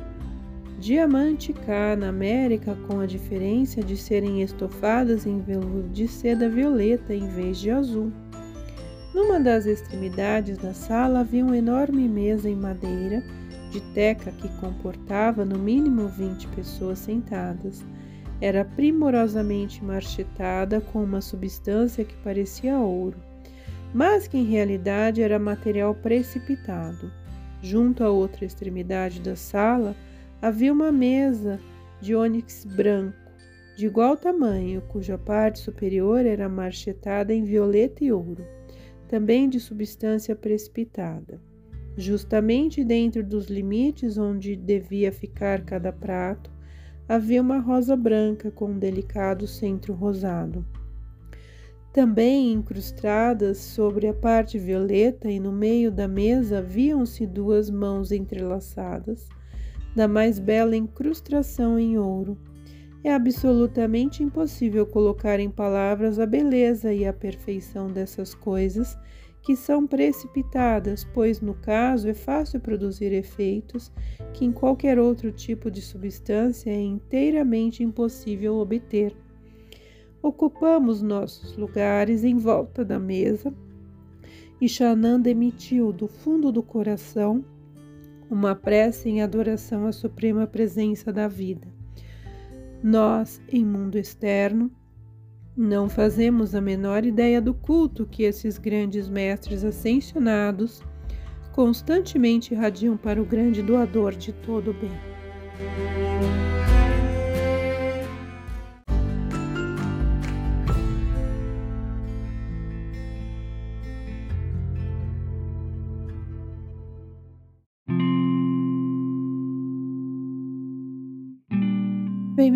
Diamante 0.79 1.55
K 1.55 1.97
na 1.97 2.11
América, 2.11 2.77
com 2.87 3.01
a 3.01 3.07
diferença 3.07 3.83
de 3.83 3.97
serem 3.97 4.43
estofadas 4.43 5.25
em 5.25 5.41
veludo 5.41 5.89
de 5.89 6.07
seda 6.07 6.47
violeta 6.51 7.15
em 7.15 7.27
vez 7.29 7.59
de 7.59 7.71
azul. 7.71 8.13
Numa 9.15 9.39
das 9.39 9.67
extremidades 9.67 10.57
da 10.57 10.73
sala 10.73 11.21
havia 11.21 11.45
uma 11.45 11.57
enorme 11.57 12.09
mesa 12.09 12.49
em 12.49 12.57
madeira 12.57 13.23
de 13.71 13.79
teca 13.93 14.33
que 14.33 14.49
comportava 14.59 15.45
no 15.45 15.59
mínimo 15.59 16.09
20 16.09 16.49
pessoas 16.49 16.99
sentadas. 16.99 17.85
Era 18.41 18.65
primorosamente 18.65 19.85
marchetada 19.85 20.81
com 20.81 21.05
uma 21.05 21.21
substância 21.21 22.05
que 22.05 22.17
parecia 22.25 22.79
ouro, 22.79 23.19
mas 23.93 24.27
que 24.27 24.39
em 24.39 24.45
realidade 24.45 25.21
era 25.21 25.39
material 25.39 25.95
precipitado. 25.95 27.13
Junto 27.61 28.03
à 28.03 28.11
outra 28.11 28.47
extremidade 28.47 29.21
da 29.21 29.37
sala, 29.37 29.95
havia 30.41 30.73
uma 30.73 30.91
mesa 30.91 31.61
de 32.01 32.15
ônix 32.15 32.65
branco, 32.65 33.17
de 33.77 33.87
igual 33.87 34.17
tamanho, 34.17 34.83
cuja 34.89 35.19
parte 35.19 35.59
superior 35.59 36.25
era 36.25 36.49
marchetada 36.49 37.33
em 37.33 37.45
violeta 37.45 38.03
e 38.03 38.11
ouro, 38.11 38.45
também 39.13 39.47
de 39.47 39.61
substância 39.61 40.35
precipitada. 40.35 41.39
Justamente 41.99 42.83
dentro 42.83 43.23
dos 43.23 43.45
limites 43.45 44.17
onde 44.17 44.57
devia 44.57 45.13
ficar 45.13 45.67
cada 45.67 45.93
prato, 45.93 46.51
havia 47.07 47.43
uma 47.43 47.59
rosa 47.59 47.95
branca 47.95 48.51
com 48.51 48.71
um 48.71 48.79
delicado 48.79 49.47
centro 49.47 49.93
rosado. 49.93 50.65
Também 51.93 52.55
incrustadas 52.55 53.59
sobre 53.59 54.09
a 54.09 54.15
parte 54.15 54.59
violeta 54.59 55.31
e 55.31 55.39
no 55.39 55.53
meio 55.53 55.93
da 55.93 56.09
mesa 56.09 56.63
viam-se 56.63 57.27
duas 57.27 57.69
mãos 57.69 58.13
entrelaçadas 58.13 59.29
da 59.95 60.09
mais 60.09 60.39
bela 60.39 60.75
incrustação 60.75 61.79
em 61.79 61.99
ouro. 61.99 62.39
É 63.05 63.13
absolutamente 63.13 64.23
impossível 64.23 64.87
colocar 64.87 65.41
em 65.41 65.51
palavras 65.51 66.21
a 66.21 66.27
beleza 66.27 66.93
e 66.93 67.05
a 67.05 67.13
perfeição 67.13 67.89
dessas 67.89 68.33
coisas 68.33 68.97
que 69.43 69.57
são 69.57 69.89
precipitadas, 69.89 71.05
pois 71.13 71.41
no 71.41 71.55
caso 71.55 72.09
é 72.09 72.15
fácil 72.15 72.61
produzir 72.61 73.13
efeitos 73.13 73.91
que 74.33 74.45
em 74.45 74.53
qualquer 74.53 75.01
outro 75.01 75.33
tipo 75.33 75.69
de 75.69 75.83
substância 75.83 76.71
é 76.71 76.81
inteiramente 76.81 77.83
impossível 77.83 78.55
obter. 78.57 79.17
Ocupamos 80.23 81.03
nossos 81.03 81.57
lugares 81.57 82.23
em 82.23 82.37
volta 82.37 82.85
da 82.85 83.01
mesa 83.01 83.53
e 84.61 84.69
Shananda 84.69 85.29
emitiu 85.29 85.93
do 85.93 86.07
fundo 86.07 86.53
do 86.53 86.63
coração 86.63 87.45
uma 88.31 88.55
prece 88.55 89.09
em 89.09 89.21
adoração 89.21 89.89
à 89.89 89.93
suprema 89.93 90.47
presença 90.47 91.13
da 91.13 91.27
vida. 91.27 91.67
Nós, 92.83 93.41
em 93.49 93.65
mundo 93.65 93.97
externo, 93.97 94.71
não 95.57 95.89
fazemos 95.89 96.55
a 96.55 96.61
menor 96.61 97.05
ideia 97.05 97.41
do 97.41 97.55
culto 97.55 98.07
que 98.07 98.25
esses 98.25 98.59
grandes 98.59 99.09
mestres 99.09 99.65
ascensionados 99.65 100.83
constantemente 101.53 102.55
irradiam 102.55 102.97
para 102.97 103.21
o 103.21 103.25
grande 103.25 103.63
doador 103.63 104.15
de 104.15 104.33
todo 104.33 104.71
o 104.71 104.75
bem. 104.75 106.52